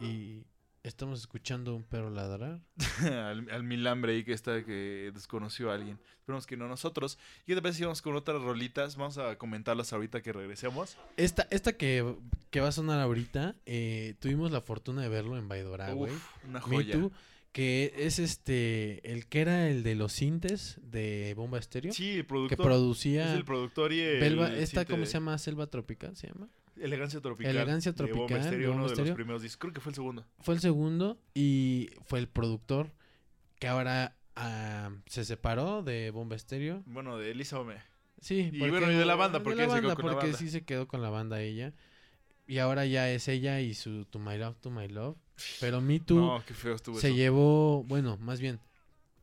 y 0.00 0.44
estamos 0.84 1.18
escuchando 1.20 1.74
un 1.74 1.82
perro 1.82 2.10
ladrar. 2.10 2.60
al, 3.02 3.50
al 3.50 3.62
milambre 3.64 4.12
ahí 4.12 4.24
que 4.24 4.32
está 4.32 4.64
que 4.64 5.10
desconoció 5.12 5.70
a 5.70 5.74
alguien. 5.74 5.98
Esperemos 6.20 6.46
que 6.46 6.56
no 6.56 6.68
nosotros. 6.68 7.18
¿Y 7.42 7.46
qué 7.46 7.54
te 7.56 7.62
parece 7.62 7.78
si 7.78 7.84
vamos 7.84 8.00
con 8.02 8.14
otras 8.14 8.40
rolitas? 8.40 8.96
Vamos 8.96 9.18
a 9.18 9.36
comentarlas 9.36 9.92
ahorita 9.92 10.22
que 10.22 10.32
regresemos. 10.32 10.96
Esta, 11.16 11.46
esta 11.50 11.72
que, 11.72 12.14
que 12.50 12.60
va 12.60 12.68
a 12.68 12.72
sonar 12.72 13.00
ahorita, 13.00 13.56
eh, 13.66 14.14
tuvimos 14.20 14.50
la 14.52 14.60
fortuna 14.60 15.02
de 15.02 15.08
verlo 15.08 15.36
en 15.36 15.48
Baidora, 15.48 15.92
güey. 15.92 16.12
Una 16.48 16.60
joya. 16.60 16.98
Que 17.52 17.94
es 17.98 18.18
este, 18.18 19.12
el 19.12 19.26
que 19.28 19.40
era 19.40 19.68
el 19.68 19.84
de 19.84 19.94
los 19.94 20.12
sintes 20.12 20.80
de 20.82 21.34
Bomba 21.36 21.58
Estéreo. 21.58 21.92
Sí, 21.92 22.10
el 22.10 22.16
que 22.16 22.24
productor. 22.24 22.64
producía 22.66 23.30
es 23.30 23.36
el 23.36 23.44
productor 23.44 23.92
y 23.92 24.00
el, 24.00 24.20
Belva- 24.20 24.48
el 24.48 24.58
esta, 24.58 24.84
¿cómo 24.84 25.00
de- 25.02 25.06
se 25.06 25.12
llama? 25.12 25.38
Selva 25.38 25.68
Tropical, 25.68 26.16
¿se 26.16 26.26
llama? 26.26 26.48
Elegancia 26.80 27.20
Tropical. 27.20 27.50
Elegancia 27.54 27.92
Tropical, 27.92 28.42
de 28.50 28.66
Bomba 28.66 28.82
uno 28.84 28.88
de 28.88 28.96
los 29.04 29.10
primeros 29.10 29.42
discos. 29.42 29.60
Creo 29.60 29.72
que 29.72 29.80
fue 29.80 29.90
el 29.90 29.94
segundo. 29.94 30.24
Fue 30.40 30.54
el 30.54 30.60
segundo 30.60 31.18
y 31.34 31.90
fue 32.04 32.18
el 32.18 32.28
productor 32.28 32.92
que 33.58 33.68
ahora 33.68 34.16
ah, 34.36 34.90
se 35.06 35.24
separó 35.24 35.82
de 35.82 36.10
Bomba 36.10 36.36
Estéreo. 36.36 36.82
Bueno, 36.86 37.18
de 37.18 37.30
Elisa 37.30 37.58
Ome. 37.58 37.76
Sí, 38.20 38.50
Y 38.52 38.58
bueno, 38.58 38.90
y 38.90 38.94
de 38.94 39.04
la 39.04 39.14
banda, 39.16 39.42
porque 39.42 39.62
de 39.62 39.66
la 39.68 39.74
se 39.74 39.80
quedó 39.80 39.88
banda, 39.88 39.96
con 40.02 40.06
la 40.06 40.12
porque 40.12 40.26
banda. 40.26 40.38
sí 40.38 40.48
se 40.50 40.64
quedó 40.64 40.88
con 40.88 41.02
la 41.02 41.10
banda 41.10 41.40
ella. 41.40 41.72
Y 42.46 42.58
ahora 42.58 42.84
ya 42.86 43.10
es 43.10 43.28
ella 43.28 43.60
y 43.60 43.74
su 43.74 44.04
To 44.06 44.18
My 44.18 44.36
Love, 44.38 44.56
To 44.60 44.70
My 44.70 44.88
Love. 44.88 45.16
Pero 45.60 45.80
Me 45.80 45.98
Too 46.00 46.16
No, 46.16 46.42
qué 46.46 46.54
feo 46.54 46.74
estuvo 46.74 46.98
se 46.98 47.08
eso. 47.08 47.16
llevó, 47.16 47.84
bueno, 47.84 48.16
más 48.18 48.40
bien, 48.40 48.60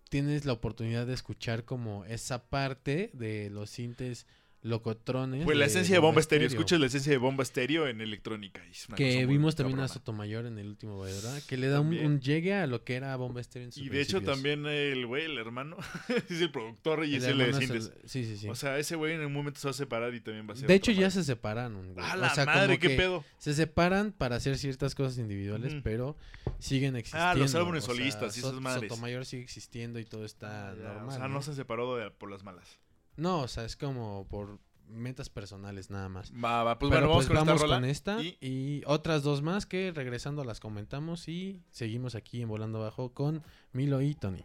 tienes 0.10 0.46
la 0.46 0.54
oportunidad 0.54 1.06
de 1.08 1.14
escuchar 1.14 1.64
como 1.64 2.04
esa 2.06 2.44
parte 2.50 3.12
de 3.14 3.50
los 3.50 3.70
sintes 3.70 4.28
locotrones. 4.64 5.44
Pues 5.44 5.58
la 5.58 5.66
esencia 5.66 5.96
de 5.96 6.00
Bomba 6.00 6.20
Estéreo. 6.22 6.46
Estéreo. 6.48 6.62
Escuchas 6.62 6.80
la 6.80 6.86
esencia 6.88 7.12
de 7.12 7.18
Bomba 7.18 7.44
Estéreo 7.44 7.88
en 7.88 8.00
electrónica. 8.02 8.64
es 8.68 8.88
Que 8.96 9.26
vimos 9.26 9.56
también 9.56 9.80
a 9.80 9.84
cabrona. 9.84 9.94
Sotomayor 9.94 10.46
en 10.46 10.58
el 10.60 10.68
último 10.68 11.00
¿verdad? 11.02 11.42
Que 11.48 11.58
le 11.58 11.68
da 11.68 11.80
un, 11.82 12.20
llegue 12.22 12.54
a 12.54 12.68
lo 12.68 12.84
que 12.84 12.96
era 12.96 13.16
Bomba 13.16 13.42
Estéreo 13.42 13.66
en 13.68 13.72
sus 13.72 13.84
Y 13.84 13.90
de 13.90 14.02
hecho 14.02 14.22
también 14.22 14.66
el 14.66 15.06
güey, 15.08 15.26
el 15.26 15.38
hermano, 15.38 15.78
es 16.30 16.42
el 16.42 16.52
productor 16.52 17.06
y 17.06 17.16
El 17.16 17.24
es 17.24 17.24
el 17.28 17.38
de 17.38 17.46
el-. 17.46 17.82
Sí, 18.06 18.24
sí, 18.26 18.38
sí. 18.38 18.50
O 18.50 18.56
sea, 18.56 18.78
ese 18.78 18.96
güey 18.96 19.14
en 19.14 19.22
un 19.26 19.34
momento 19.34 19.60
se 19.60 19.68
va 19.68 19.72
a 19.72 19.74
separar 19.74 20.14
y 20.14 20.22
también 20.22 20.48
va 20.48 20.54
a 20.54 20.56
ser 20.56 20.68
de 20.68 20.76
hecho, 20.76 20.92
ya 20.92 21.10
se 21.10 21.24
separaron, 21.24 21.94
güey. 21.94 22.06
¡A 22.06 22.14
O 22.14 22.18
la 22.18 22.30
sea, 22.30 22.46
madre, 22.46 22.68
como 22.68 22.80
qué 22.80 22.88
que 22.90 22.96
pedo! 22.96 23.26
Se 23.40 23.54
separan 23.54 24.12
para 24.12 24.36
hacer 24.36 24.58
ciertas 24.58 24.94
cosas 24.96 25.18
individuales, 25.18 25.76
pero 25.84 26.16
siguen 26.60 26.96
existiendo. 26.96 27.28
Ah, 27.28 27.36
los 27.36 27.56
álbumes 27.56 27.84
o 27.84 27.88
sea, 27.88 27.96
solistas 27.96 28.38
y 28.38 28.40
esas 28.42 28.54
madres. 28.62 28.90
Sotomayor 28.90 29.26
sigue 29.26 29.44
existiendo 29.44 30.00
y 30.00 30.06
todo 30.06 30.26
está 30.26 30.76
Ya, 30.76 30.84
normal. 30.84 31.06
o 31.08 31.12
sea, 31.12 31.28
¿no? 31.28 31.30
no 31.36 31.42
se 31.42 31.56
separó 31.56 31.96
de- 31.96 32.12
por 32.12 32.30
las 32.30 32.44
malas. 32.44 32.80
No, 33.18 33.42
o 33.42 33.48
sea, 33.48 33.66
es 33.66 33.76
como 33.76 34.26
por 34.30 34.60
metas 34.88 35.30
personales 35.30 35.90
nada 35.90 36.10
más. 36.10 36.32
Va, 36.34 36.64
va, 36.64 36.78
pues 36.78 36.90
Pero 36.90 37.08
bueno, 37.08 37.10
vamos 37.10 37.26
pues 37.26 37.28
con 37.28 37.36
vamos 37.48 37.54
esta 37.62 37.66
rola. 37.66 37.76
con 37.78 37.86
esta 37.86 38.22
y- 38.22 38.38
y... 38.42 38.84
otras 38.88 39.24
dos 39.24 39.42
más 39.42 39.66
que 39.66 39.92
regresando 39.96 40.44
las 40.44 40.60
comentamos 40.60 41.28
y 41.30 41.62
seguimos 41.72 42.16
aquí 42.16 42.42
en 42.42 42.50
Volando 42.50 42.80
Abajo 42.80 43.14
con 43.14 43.42
Milo 43.74 44.02
y 44.02 44.16
Tony. 44.16 44.44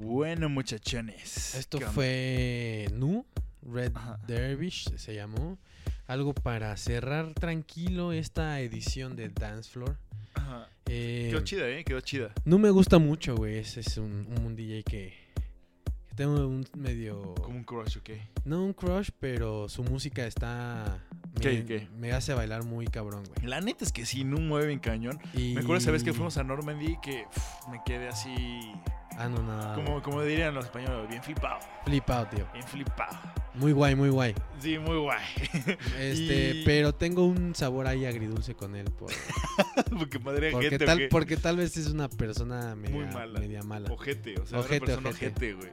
Bueno, 0.00 0.48
muchachones. 0.48 1.54
Esto 1.54 1.78
¿Qué 1.78 1.86
fue 1.86 2.88
Nu, 2.92 3.24
Red 3.62 3.92
Ajá. 3.94 4.18
Dervish 4.26 4.94
se 4.96 5.14
llamó. 5.14 5.58
Algo 6.06 6.34
para 6.34 6.76
cerrar 6.76 7.32
tranquilo 7.34 8.12
esta 8.12 8.60
edición 8.60 9.16
de 9.16 9.30
Dance 9.30 9.70
Floor. 9.70 9.98
Ajá. 10.34 10.68
Eh, 10.84 11.28
Quedó 11.30 11.40
chida, 11.42 11.68
¿eh? 11.68 11.82
Quedó 11.84 12.00
chida. 12.00 12.32
no 12.44 12.58
me 12.58 12.70
gusta 12.70 12.98
mucho, 12.98 13.34
güey. 13.36 13.58
Ese 13.58 13.80
es 13.80 13.96
un, 13.96 14.28
un 14.44 14.54
DJ 14.54 14.82
que, 14.84 15.14
que 16.08 16.14
tengo 16.14 16.46
un 16.46 16.64
medio... 16.76 17.34
Como 17.36 17.56
un 17.56 17.64
crush, 17.64 17.96
¿ok? 17.98 18.10
No 18.44 18.64
un 18.64 18.74
crush, 18.74 19.08
pero 19.18 19.68
su 19.68 19.82
música 19.82 20.26
está... 20.26 21.02
Me, 21.34 21.40
¿Qué, 21.40 21.64
qué? 21.64 21.88
me 21.96 22.12
hace 22.12 22.34
bailar 22.34 22.64
muy 22.64 22.86
cabrón, 22.86 23.24
güey. 23.24 23.48
La 23.48 23.60
neta 23.60 23.84
es 23.84 23.92
que 23.92 24.06
sí, 24.06 24.24
no 24.24 24.38
mueve 24.38 24.72
en 24.72 24.78
cañón. 24.78 25.18
Y... 25.34 25.54
Me 25.54 25.60
acuerdo 25.62 25.78
esa 25.78 25.90
vez 25.90 26.04
que 26.04 26.12
fuimos 26.12 26.36
a 26.36 26.44
Normandy 26.44 26.98
que 27.02 27.24
me 27.70 27.80
quedé 27.84 28.08
así 28.08 28.30
Anonadado. 29.18 29.74
Como, 29.82 30.02
como 30.02 30.22
dirían 30.22 30.54
los 30.54 30.64
españoles, 30.66 31.08
bien 31.08 31.22
flipado. 31.22 31.58
Flipado, 31.84 32.26
tío. 32.26 32.46
Bien 32.52 32.66
flipado. 32.66 33.16
Muy 33.54 33.72
guay, 33.72 33.94
muy 33.94 34.10
guay. 34.10 34.34
Sí, 34.60 34.78
muy 34.78 34.98
guay. 34.98 35.22
Este, 35.98 36.50
Y- 36.56 36.64
pero 36.64 36.94
tengo 36.94 37.24
un 37.24 37.54
sabor 37.54 37.86
ahí 37.86 38.04
agridulce 38.04 38.54
con 38.54 38.76
él. 38.76 38.84
Por, 38.90 39.10
porque 39.98 40.18
madre 40.18 40.50
porque, 40.50 40.68
gente, 40.70 40.84
tal, 40.84 41.08
porque 41.10 41.36
tal 41.38 41.56
vez 41.56 41.76
es 41.76 41.86
una 41.88 42.08
persona 42.08 42.74
media 42.76 42.94
Muy 42.96 43.06
mala. 43.06 43.40
Media 43.40 43.62
mala. 43.62 43.90
Ojete, 43.90 44.38
o 44.40 44.44
sea, 44.46 44.58
Ojete, 44.60 44.76
una 44.92 45.02
persona 45.02 45.10
ojete. 45.10 45.52
güey. 45.54 45.70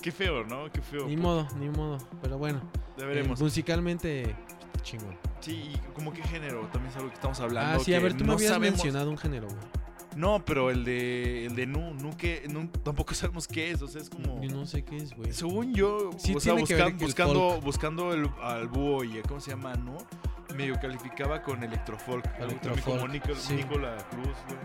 Qué 0.00 0.12
feo, 0.12 0.44
¿no? 0.44 0.70
Qué 0.70 0.80
feo. 0.82 1.06
Ni 1.08 1.16
modo, 1.16 1.48
ni 1.58 1.68
modo. 1.70 1.98
Pero 2.22 2.38
bueno, 2.38 2.60
Ya 2.96 3.04
eh, 3.04 3.08
veremos. 3.08 3.40
musicalmente, 3.40 4.36
chingón. 4.82 5.16
Sí, 5.40 5.72
y 5.74 5.78
como 5.94 6.12
qué 6.12 6.22
género, 6.22 6.60
también 6.72 6.90
es 6.90 6.96
algo 6.96 7.08
que 7.08 7.14
estamos 7.16 7.40
hablando. 7.40 7.80
Ah, 7.80 7.84
sí, 7.84 7.92
a 7.94 8.00
ver, 8.00 8.12
tú 8.12 8.20
me 8.20 8.26
no 8.26 8.32
habías 8.34 8.52
sabemos- 8.52 8.76
mencionado 8.78 9.10
un 9.10 9.18
género, 9.18 9.48
güey. 9.48 9.58
No, 10.16 10.44
pero 10.44 10.70
el 10.70 10.84
de 10.84 11.46
el 11.46 11.56
de 11.56 11.66
Nu, 11.66 11.92
Nu 11.94 12.16
que 12.16 12.46
Nu, 12.48 12.68
tampoco 12.68 13.14
sabemos 13.14 13.48
qué 13.48 13.70
es, 13.72 13.82
o 13.82 13.88
sea, 13.88 14.00
es 14.00 14.08
como 14.10 14.40
Yo 14.42 14.50
no 14.54 14.64
sé 14.66 14.84
qué 14.84 14.96
es, 14.96 15.14
güey. 15.16 15.32
según 15.32 15.74
yo, 15.74 16.10
Sí 16.18 16.34
o 16.34 16.40
sea, 16.40 16.54
el 16.54 16.94
buscando 16.94 17.60
buscando 17.60 18.12
el, 18.12 18.28
al 18.42 18.68
búho 18.68 19.02
y 19.04 19.20
cómo 19.22 19.40
se 19.40 19.50
llama, 19.50 19.74
¿no? 19.74 19.96
Medio 20.56 20.78
calificaba 20.80 21.42
con 21.42 21.62
electrofolk, 21.64 22.22
también 22.38 22.58
como 22.60 22.70
Electrofolk, 23.06 23.10
Nico- 23.12 23.34
sí. 23.34 23.54
Nicola 23.54 23.96
Cruz, 24.10 24.24
güey. 24.26 24.58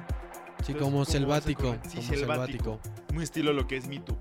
Sí, 0.64 0.74
Entonces, 0.74 0.76
como 0.76 0.82
¿cómo 0.91 1.00
vas 1.00 1.10
a 1.10 1.12
selvático. 1.14 1.76
Sí, 1.88 1.97
como 1.97 2.10
selvático. 2.10 2.80
Muy 3.14 3.24
estilo 3.24 3.54
lo 3.54 3.66
que 3.66 3.78
es 3.78 3.86
Too. 3.89 4.18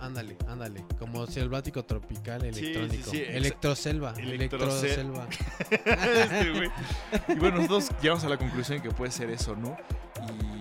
Ándale, 0.00 0.38
ándale. 0.48 0.82
Como 0.98 1.26
selvático 1.26 1.84
tropical 1.84 2.40
sí, 2.40 2.48
electrónico. 2.60 3.10
sí, 3.10 3.18
exa- 3.18 3.34
Electroselva. 3.36 4.14
Electroselva. 4.16 5.26
Este, 5.70 6.70
y 7.28 7.34
bueno, 7.34 7.56
nosotros 7.58 7.90
llegamos 8.00 8.24
a 8.24 8.28
la 8.30 8.38
conclusión 8.38 8.80
que 8.80 8.90
puede 8.90 9.10
ser 9.12 9.28
eso, 9.30 9.54
¿no? 9.56 9.76
Y 10.26 10.59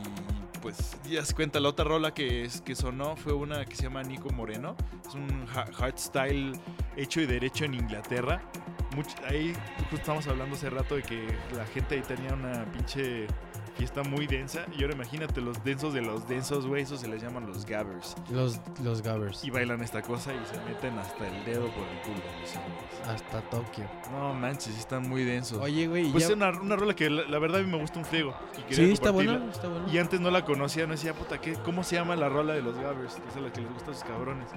pues 0.61 0.97
ya 1.09 1.23
se 1.25 1.33
cuenta, 1.33 1.59
la 1.59 1.69
otra 1.69 1.85
rola 1.85 2.13
que, 2.13 2.43
es, 2.45 2.61
que 2.61 2.75
sonó 2.75 3.15
fue 3.15 3.33
una 3.33 3.65
que 3.65 3.75
se 3.75 3.83
llama 3.83 4.03
Nico 4.03 4.29
Moreno. 4.31 4.75
Es 5.07 5.13
un 5.15 5.45
ha- 5.55 5.71
hardstyle 5.71 6.53
hecho 6.97 7.21
y 7.21 7.25
derecho 7.25 7.65
en 7.65 7.73
Inglaterra. 7.75 8.41
Ahí 9.27 9.53
justo 9.81 9.95
estábamos 9.97 10.27
hablando 10.27 10.55
hace 10.55 10.69
rato 10.69 10.95
de 10.95 11.03
que 11.03 11.25
la 11.55 11.65
gente 11.67 11.95
ahí 11.95 12.01
tenía 12.01 12.33
una 12.33 12.65
pinche 12.71 13.27
fiesta 13.79 14.03
muy 14.03 14.27
densa. 14.27 14.65
Y 14.77 14.83
ahora 14.83 14.93
imagínate 14.95 15.41
los 15.41 15.63
densos 15.63 15.93
de 15.93 16.01
los 16.01 16.27
densos, 16.27 16.67
güey. 16.67 16.83
Esos 16.83 16.99
se 16.99 17.07
les 17.07 17.21
llaman 17.23 17.47
los 17.47 17.65
gabbers. 17.65 18.15
Los, 18.29 18.59
los 18.83 19.01
Gabbers. 19.01 19.43
Y 19.43 19.49
bailan 19.49 19.81
esta 19.81 20.01
cosa 20.01 20.33
y 20.33 20.39
se 20.45 20.59
meten 20.69 20.99
hasta 20.99 21.27
el 21.27 21.45
dedo 21.45 21.67
por 21.69 21.83
el 21.87 21.99
culo. 22.01 22.21
güeyes. 22.33 22.59
Hasta 23.07 23.41
Tokio. 23.49 23.85
No 24.11 24.33
manches, 24.33 24.77
están 24.77 25.07
muy 25.09 25.23
densos. 25.23 25.57
Oye, 25.59 25.87
güey. 25.87 26.11
Pues 26.11 26.23
ya- 26.25 26.29
es 26.31 26.35
una, 26.35 26.49
una 26.59 26.75
rola 26.75 26.93
que 26.95 27.09
la, 27.09 27.23
la 27.23 27.39
verdad 27.39 27.61
a 27.61 27.63
mí 27.63 27.71
me 27.71 27.77
gusta 27.79 27.97
un 27.99 28.05
friego. 28.05 28.35
y 28.69 28.73
Sí, 28.75 28.91
está 28.91 29.11
buena, 29.11 29.43
está 29.49 29.67
buena. 29.69 29.87
Y 29.91 29.97
antes 29.97 30.19
no 30.19 30.29
la 30.29 30.43
conocía, 30.45 30.85
no 30.85 30.91
decía, 30.91 31.13
puta, 31.13 31.39
¿qué, 31.39 31.53
¿cómo 31.63 31.83
se 31.83 31.95
llama 31.95 32.15
la 32.17 32.27
rola 32.29 32.53
de 32.53 32.61
los 32.61 32.77
Gabbers? 32.77 33.15
Que 33.15 33.29
es 33.29 33.35
a 33.37 33.39
la 33.39 33.51
que 33.53 33.61
les 33.61 33.71
gusta 33.73 33.91
a 33.91 33.93
esos 33.93 34.03
cabrones. 34.03 34.49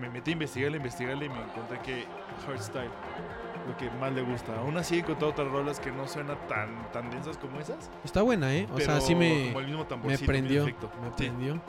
Me 0.00 0.08
metí 0.08 0.30
a 0.30 0.32
investigarla, 0.32 0.78
investigarla 0.78 1.24
y 1.24 1.28
me 1.28 1.42
encontré 1.42 1.78
que 1.80 2.06
Hardstyle, 2.46 2.90
lo 3.70 3.76
que 3.76 3.90
más 3.90 4.12
le 4.12 4.22
gusta. 4.22 4.56
Aún 4.58 4.76
así 4.76 4.96
he 4.96 4.98
encontrado 4.98 5.32
otras 5.32 5.48
rolas 5.48 5.80
que 5.80 5.90
no 5.90 6.06
suenan 6.06 6.36
tan, 6.48 6.90
tan 6.92 7.10
densas 7.10 7.36
como 7.38 7.60
esas. 7.60 7.90
Está 8.04 8.22
buena, 8.22 8.54
¿eh? 8.54 8.66
O 8.72 8.80
sea, 8.80 9.00
sí 9.00 9.14
me, 9.14 9.48
como 9.48 9.60
el 9.60 9.66
mismo 9.66 9.86
me 10.04 10.18
prendió. 10.18 10.64
Me 10.64 10.70
Sí. 10.72 10.76
prendió. 11.16 11.60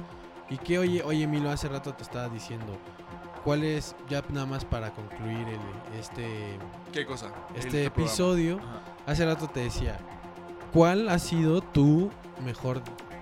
Y 0.49 0.57
que, 0.57 0.79
oye, 0.79 1.01
oye, 1.03 1.27
Milo, 1.27 1.49
hace 1.49 1.69
rato 1.69 1.93
te 1.93 2.03
estaba 2.03 2.27
diciendo. 2.29 2.77
¿Cuál 3.43 3.63
es, 3.63 3.95
ya 4.07 4.23
nada 4.29 4.45
más 4.45 4.65
para 4.65 4.91
concluir 4.91 5.47
el, 5.47 5.99
este, 5.99 6.59
¿Qué 6.93 7.05
cosa? 7.07 7.31
este 7.55 7.85
episodio? 7.85 8.59
Hace 9.07 9.25
rato 9.25 9.47
te 9.47 9.61
decía, 9.61 9.97
¿cuál 10.71 11.09
ha 11.09 11.17
sido 11.17 11.61
tu 11.61 12.11
mejor 12.45 12.81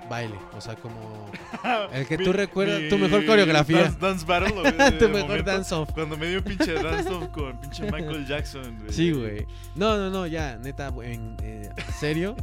baile? 0.10 0.36
O 0.58 0.62
sea, 0.62 0.76
como 0.76 1.32
el 1.94 2.08
que 2.08 2.18
tú 2.18 2.34
recuerdas, 2.34 2.82
mi 2.82 2.90
tu 2.90 2.98
mejor 2.98 3.26
coreografía. 3.26 3.84
Dance, 3.84 4.00
dance 4.00 4.26
battle. 4.26 4.50
tu 5.00 5.10
mejor 5.10 5.30
momento. 5.30 5.52
dance 5.52 5.76
off. 5.76 5.90
Cuando 5.94 6.18
me 6.18 6.28
dio 6.28 6.44
pinche 6.44 6.74
dance 6.84 7.10
off 7.10 7.28
con 7.30 7.60
pinche 7.62 7.84
Michael 7.84 8.26
Jackson. 8.26 8.78
Sí, 8.90 9.12
güey. 9.12 9.46
No, 9.76 9.98
no, 9.98 10.10
no, 10.10 10.28
ya, 10.28 10.58
neta, 10.58 10.92
en 11.04 11.38
eh, 11.42 11.70
serio. 12.00 12.36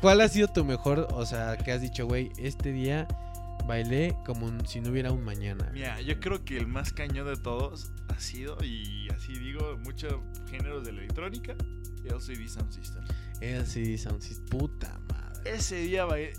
¿Cuál 0.00 0.20
ha 0.20 0.28
sido 0.28 0.48
tu 0.48 0.64
mejor, 0.64 1.08
o 1.12 1.26
sea, 1.26 1.56
que 1.56 1.72
has 1.72 1.80
dicho, 1.80 2.06
güey, 2.06 2.30
este 2.38 2.72
día 2.72 3.06
bailé 3.66 4.16
como 4.24 4.46
un- 4.46 4.66
si 4.66 4.80
no 4.80 4.90
hubiera 4.90 5.12
un 5.12 5.22
mañana? 5.22 5.68
Mira, 5.72 6.00
yo 6.00 6.18
creo 6.20 6.44
que 6.44 6.56
el 6.56 6.66
más 6.66 6.92
cañón 6.92 7.26
de 7.26 7.36
todos 7.36 7.92
ha 8.08 8.18
sido, 8.18 8.56
y 8.64 9.08
así 9.10 9.32
digo, 9.38 9.76
muchos 9.84 10.14
géneros 10.50 10.84
de 10.84 10.92
la 10.92 11.00
electrónica, 11.00 11.54
LCD 12.04 12.48
Sound 12.48 12.72
System. 12.72 13.02
LCD 13.40 13.98
Sound 13.98 14.20
System, 14.22 14.46
puta 14.46 14.98
madre. 15.08 15.19
Ese 15.44 15.76
día 15.76 16.04
bailé, 16.04 16.32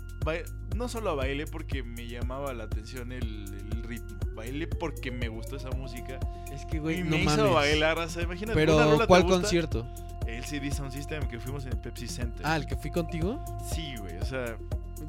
no 0.76 0.88
solo 0.88 1.16
bailé 1.16 1.46
porque 1.46 1.82
me 1.82 2.06
llamaba 2.08 2.52
la 2.54 2.64
atención 2.64 3.12
el, 3.12 3.22
el 3.72 3.82
ritmo, 3.82 4.18
bailé 4.34 4.66
porque 4.66 5.10
me 5.10 5.28
gustó 5.28 5.56
esa 5.56 5.70
música 5.70 6.18
Es 6.52 6.64
que, 6.66 6.76
y 6.76 6.80
güey, 6.80 7.02
no 7.02 7.10
me 7.10 7.24
mames. 7.24 7.34
hizo 7.40 7.52
bailar, 7.52 7.98
o 7.98 8.08
sea, 8.08 8.22
imagínate. 8.22 8.54
Pero, 8.54 8.98
¿cuál 9.06 9.24
concierto? 9.26 9.86
LCD 10.26 10.72
Sound 10.72 10.92
System 10.92 11.26
que 11.28 11.40
fuimos 11.40 11.64
en 11.66 11.72
el 11.72 11.78
Pepsi 11.80 12.06
Center. 12.08 12.46
Ah, 12.46 12.56
¿el 12.56 12.66
que 12.66 12.76
fui 12.76 12.90
contigo? 12.90 13.44
Sí, 13.74 13.96
güey, 13.96 14.16
o 14.18 14.24
sea, 14.24 14.56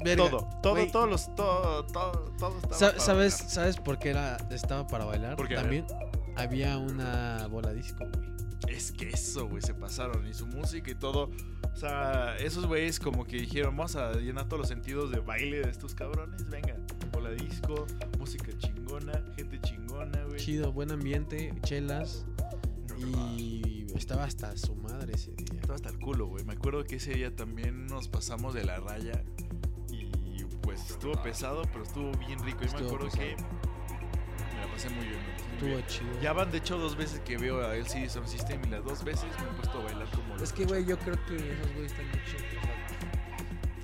Verga, 0.04 0.28
todo, 0.28 0.48
todo, 0.60 0.86
todos 0.88 1.08
los, 1.08 1.34
todo, 1.36 1.86
todo, 1.86 2.12
todo 2.36 2.58
estaba 2.58 2.74
Sa- 2.74 2.86
para 2.90 2.98
¿Sabes, 3.00 3.32
bailar. 3.38 3.50
¿Sabes 3.50 3.76
por 3.76 3.98
qué 4.00 4.10
era, 4.10 4.36
estaba 4.50 4.86
para 4.88 5.04
bailar? 5.04 5.36
¿Por 5.36 5.46
qué? 5.46 5.56
A 5.56 5.60
También 5.62 5.86
había 6.36 6.76
una 6.78 7.46
bola 7.46 7.72
disco, 7.72 8.04
güey. 8.12 8.28
Es 8.68 8.92
que 8.92 9.10
eso, 9.10 9.46
güey, 9.48 9.62
se 9.62 9.74
pasaron. 9.74 10.26
Y 10.26 10.34
su 10.34 10.46
música 10.46 10.90
y 10.90 10.94
todo. 10.94 11.30
O 11.72 11.76
sea, 11.76 12.36
esos 12.38 12.66
güeyes 12.66 12.98
como 13.00 13.24
que 13.24 13.36
dijeron, 13.36 13.76
vamos 13.76 13.96
a 13.96 14.12
llenar 14.14 14.44
todos 14.46 14.60
los 14.60 14.68
sentidos 14.68 15.10
de 15.10 15.18
baile 15.20 15.60
de 15.60 15.70
estos 15.70 15.94
cabrones. 15.94 16.48
Venga, 16.48 16.76
bola 17.12 17.30
disco, 17.30 17.86
música 18.18 18.52
chingona, 18.58 19.12
gente 19.36 19.60
chingona, 19.60 20.22
güey. 20.24 20.38
Chido, 20.38 20.72
buen 20.72 20.90
ambiente, 20.92 21.52
chelas. 21.62 22.24
No, 22.98 23.36
Y 23.36 23.86
estaba 23.96 24.24
hasta 24.24 24.56
su 24.56 24.74
madre 24.76 25.14
ese 25.14 25.32
día. 25.32 25.46
Estaba 25.60 25.74
hasta 25.74 25.90
el 25.90 25.98
culo, 25.98 26.26
güey. 26.26 26.44
Me 26.44 26.52
acuerdo 26.52 26.84
que 26.84 26.96
ese 26.96 27.14
día 27.14 27.34
también 27.34 27.86
nos 27.86 28.08
pasamos 28.08 28.54
de 28.54 28.64
la 28.64 28.78
raya. 28.78 29.24
Y 29.90 30.44
pues 30.62 30.90
estuvo 30.90 31.20
pesado, 31.22 31.62
pero 31.72 31.82
estuvo 31.82 32.12
bien 32.18 32.38
rico. 32.44 32.60
Yo 32.60 32.66
me 32.72 32.78
Estuvo 32.78 32.86
acuerdo 32.94 33.06
pesado. 33.10 33.36
que 33.62 33.63
pasé 34.74 34.90
muy 34.90 35.06
bien. 35.06 35.20
pasé 35.54 35.66
muy 35.72 35.86
chido. 35.86 36.20
Ya 36.20 36.32
van 36.32 36.50
de 36.50 36.58
hecho 36.58 36.76
dos 36.78 36.96
veces 36.96 37.20
que 37.20 37.36
veo 37.38 37.64
a 37.66 37.74
LCD 37.76 38.08
Sound 38.08 38.28
System 38.28 38.60
y 38.64 38.68
las 38.70 38.84
dos 38.84 39.02
veces 39.04 39.24
me 39.40 39.48
he 39.50 39.52
puesto 39.60 39.80
a 39.80 39.84
bailar 39.84 40.08
como 40.10 40.36
Es 40.36 40.52
que, 40.52 40.64
güey, 40.66 40.84
yo 40.84 40.98
creo 40.98 41.16
que 41.26 41.36
esos 41.36 41.72
güeyes 41.72 41.92
están 41.92 42.08
muy 42.08 42.18
chidos. 42.24 42.42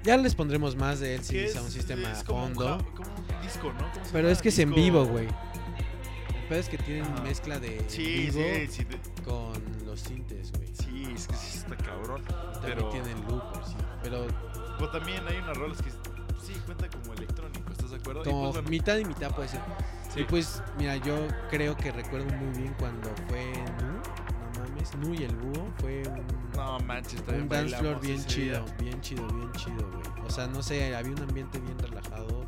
Ya 0.03 0.17
les 0.17 0.35
pondremos 0.35 0.77
más 0.77 1.01
de 1.01 1.15
LCD 1.17 1.45
es- 1.45 1.53
Sound 1.53 1.71
System 1.71 2.05
a 2.05 2.09
un 2.11 2.17
fondo. 2.25 2.69
ja- 2.79 2.85
como 2.95 3.11
un 3.11 3.43
disco, 3.43 3.73
¿no? 3.73 3.79
¿Cómo 3.93 4.05
se 4.05 4.13
Pero 4.13 4.19
llama? 4.29 4.33
es 4.33 4.43
que 4.43 4.49
es 4.49 4.59
en 4.59 4.69
Disco- 4.71 4.81
vivo, 4.83 5.05
güey. 5.07 5.27
El 5.27 6.49
pedo 6.49 6.59
es 6.61 6.69
que 6.69 6.79
tienen 6.79 7.05
Ajá. 7.05 7.23
mezcla 7.23 7.59
de 7.61 7.85
Sí, 7.89 8.03
vivo 8.03 8.33
sí, 8.43 8.67
sí, 8.69 8.85
de- 8.85 8.99
con 9.25 9.53
los 9.87 10.01
sintes, 10.01 10.51
güey. 10.53 10.67
sí, 10.75 11.13
es 11.15 11.27
que 11.29 11.37
sí 11.37 11.59
está 11.59 11.77
cabrón. 11.77 12.23
También 12.25 12.63
Pero, 12.63 12.89
tienen 12.89 13.21
loopers, 13.29 13.69
sí. 13.69 13.77
Pero 14.03 14.27
pero 14.79 14.91
también 14.93 15.23
hay 15.29 15.37
unas 15.37 15.57
rolas 15.59 15.83
que 15.83 15.91
sí 15.91 16.55
cuenta 16.65 16.89
como 16.89 17.13
electrónico, 17.13 17.71
¿estás 17.71 17.91
de 17.91 17.97
acuerdo? 17.99 18.23
Y 18.23 18.25
como 18.25 18.43
pues, 18.45 18.55
bueno, 18.55 18.71
mitad 18.71 18.97
y 18.97 19.05
mitad 19.05 19.31
puede 19.35 19.49
ser. 19.49 19.61
Sí. 20.15 20.21
Y 20.21 20.25
pues, 20.25 20.63
mira, 20.79 20.97
yo 20.97 21.17
creo 21.51 21.77
que 21.77 21.91
recuerdo 21.93 22.27
muy 22.37 22.57
bien 22.59 22.75
cuando 22.79 23.11
fue 23.29 23.45
Nu. 23.83 24.01
No 24.61 24.69
mames, 24.69 24.95
Nu 24.97 25.15
y 25.15 25.25
el 25.25 25.35
búho 25.37 25.67
fue 25.79 26.03
un, 26.07 26.51
no 26.55 26.79
manches, 26.81 27.23
un 27.29 27.49
dance 27.49 27.77
floor 27.77 28.01
bien 28.01 28.23
chido, 28.27 28.65
bien 28.79 29.01
chido, 29.01 29.27
bien 29.29 29.51
chido, 29.53 29.89
güey. 29.91 30.27
O 30.27 30.31
sea, 30.31 30.47
no 30.49 30.63
sé, 30.63 30.95
había 30.95 31.13
un 31.13 31.21
ambiente 31.23 31.59
bien 31.59 31.79
relajado, 31.79 32.45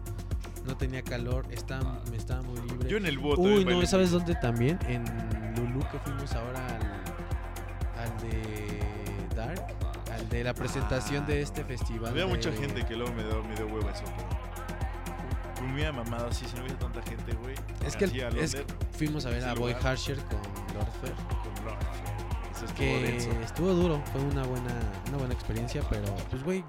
no 0.67 0.77
tenía 0.77 1.03
calor, 1.03 1.47
estaba, 1.51 2.03
me 2.11 2.17
estaba 2.17 2.43
muy 2.43 2.61
libre. 2.69 2.89
Yo 2.89 2.97
en 2.99 3.07
el 3.07 3.19
búho 3.19 3.35
Uy, 3.41 3.65
no, 3.65 3.85
¿sabes 3.87 4.11
dónde 4.11 4.35
también? 4.37 4.79
En 4.89 5.05
Lulu 5.57 5.81
que 5.91 5.99
fuimos 6.01 6.33
ahora 6.35 6.61
al, 6.67 8.03
al 8.11 8.19
de 8.21 8.79
Dark, 9.35 9.65
al 10.13 10.29
de 10.29 10.45
la 10.45 10.55
presentación 10.55 11.25
Ah. 11.25 11.29
de 11.29 11.43
este 11.43 11.65
festival. 11.65 12.11
Había 12.11 12.27
mucha 12.27 12.51
de- 12.51 12.57
gente 12.59 12.85
que 12.85 12.95
luego 12.95 13.13
me 13.15 13.25
dio, 13.25 13.43
me 13.43 13.55
dio 13.57 13.67
huevo 13.67 13.89
eso, 13.89 14.05
pero 14.05 14.29
me 15.63 15.75
hubiera 15.75 15.93
mamado 15.93 16.27
así, 16.29 16.45
si 16.47 16.55
no 16.57 16.63
hubiera 16.63 16.79
tanta 16.79 17.03
gente, 17.03 17.33
güey. 17.35 17.55
Es 17.87 17.97
que 17.97 18.05
el- 18.05 18.39
es- 18.39 18.57
Fuimos 18.93 19.27
a 19.27 19.31
ver 19.31 19.45
a 19.45 19.55
Boy. 19.55 19.73
Harsher 19.83 20.17
con 20.25 20.39
Lord 20.75 20.91
Fair. 21.01 21.15
con 21.15 21.65
Lord, 21.65 21.79
Eso 22.55 22.65
estuvo 22.67 22.77
Que 22.77 23.03
denso. 23.03 23.31
estuvo 23.43 23.69
duro, 23.73 24.03
fue 24.13 24.21
una 24.21 24.45
buena, 24.45 24.75
una 25.09 25.19
buena 25.19 25.35
experiencia, 25.35 25.83
pero 25.91 26.05
pues 26.31 26.43
güey, 26.45 26.63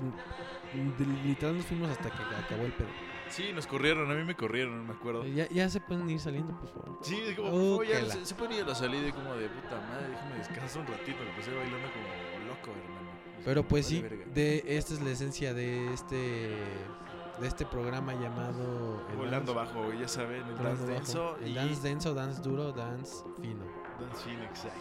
literal 1.26 1.58
nos 1.58 1.66
fuimos 1.66 1.90
hasta 1.90 2.10
que 2.10 2.24
acabó 2.36 2.66
el 2.66 2.74
pedo. 2.74 2.88
Sí, 3.30 3.52
nos 3.54 3.66
corrieron, 3.68 4.10
a 4.12 4.14
mí 4.14 4.24
me 4.24 4.36
corrieron, 4.36 4.86
me 4.88 4.94
acuerdo. 4.94 5.26
Ya, 5.26 5.48
ya 5.50 5.68
se 5.70 5.80
pueden 5.80 6.08
ir 6.10 6.20
saliendo, 6.20 6.56
por 6.60 6.70
favor. 6.70 7.00
Sí, 7.02 7.20
como, 7.36 7.50
"Oh, 7.78 7.84
ya 7.84 8.06
se, 8.06 8.26
se 8.26 8.36
ponía 8.36 8.64
a 8.64 8.68
la 8.68 8.76
salida 8.76 9.08
y 9.08 9.12
como 9.12 9.34
de 9.36 9.50
puta 9.50 9.76
madre, 9.90 10.10
déjame 10.10 10.36
descansar 10.38 10.82
un 10.82 10.88
ratito, 10.88 11.18
me 11.24 11.32
pasé 11.38 11.52
bailando 11.56 11.88
como 11.92 12.48
loco, 12.48 12.72
hermano. 12.72 13.04
Pero 13.44 13.68
pues 13.68 13.88
sí, 13.88 14.04
de 14.34 14.64
esta 14.68 14.94
es 14.94 15.02
la 15.02 15.10
esencia 15.12 15.54
de 15.54 15.94
este 15.94 16.54
de 17.40 17.48
este 17.48 17.66
programa 17.66 18.14
llamado 18.14 19.02
el 19.12 19.18
Volando 19.18 19.54
Dance- 19.54 19.74
bajo, 19.74 19.94
ya 19.94 20.08
saben, 20.08 20.44
el 20.48 20.58
dance 20.58 20.86
denso 20.86 21.36
el 21.38 21.50
y 21.50 21.54
dance 21.56 21.82
denso, 21.82 22.14
dance 22.14 22.42
duro, 22.42 22.72
dance 22.72 23.24
fino. 23.42 23.64
dance 24.00 24.24
fino, 24.24 24.44
exacto. 24.44 24.80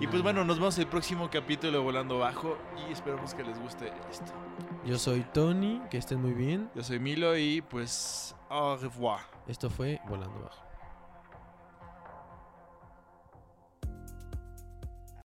Y 0.00 0.06
pues 0.06 0.22
bueno, 0.22 0.44
nos 0.44 0.56
vemos 0.58 0.78
el 0.78 0.86
próximo 0.86 1.28
capítulo 1.30 1.72
de 1.72 1.78
Volando 1.78 2.18
Bajo 2.18 2.56
y 2.88 2.92
esperamos 2.92 3.34
que 3.34 3.44
les 3.44 3.58
guste 3.60 3.92
esto. 4.10 4.32
Yo 4.86 4.98
soy 4.98 5.26
Tony, 5.34 5.80
que 5.90 5.98
estén 5.98 6.22
muy 6.22 6.32
bien. 6.32 6.70
Yo 6.74 6.82
soy 6.82 6.98
Milo 6.98 7.36
y 7.36 7.60
pues 7.60 8.34
au 8.48 8.76
revoir. 8.78 9.20
Esto 9.46 9.68
fue 9.68 10.00
Volando 10.08 10.40
Bajo. 10.40 10.63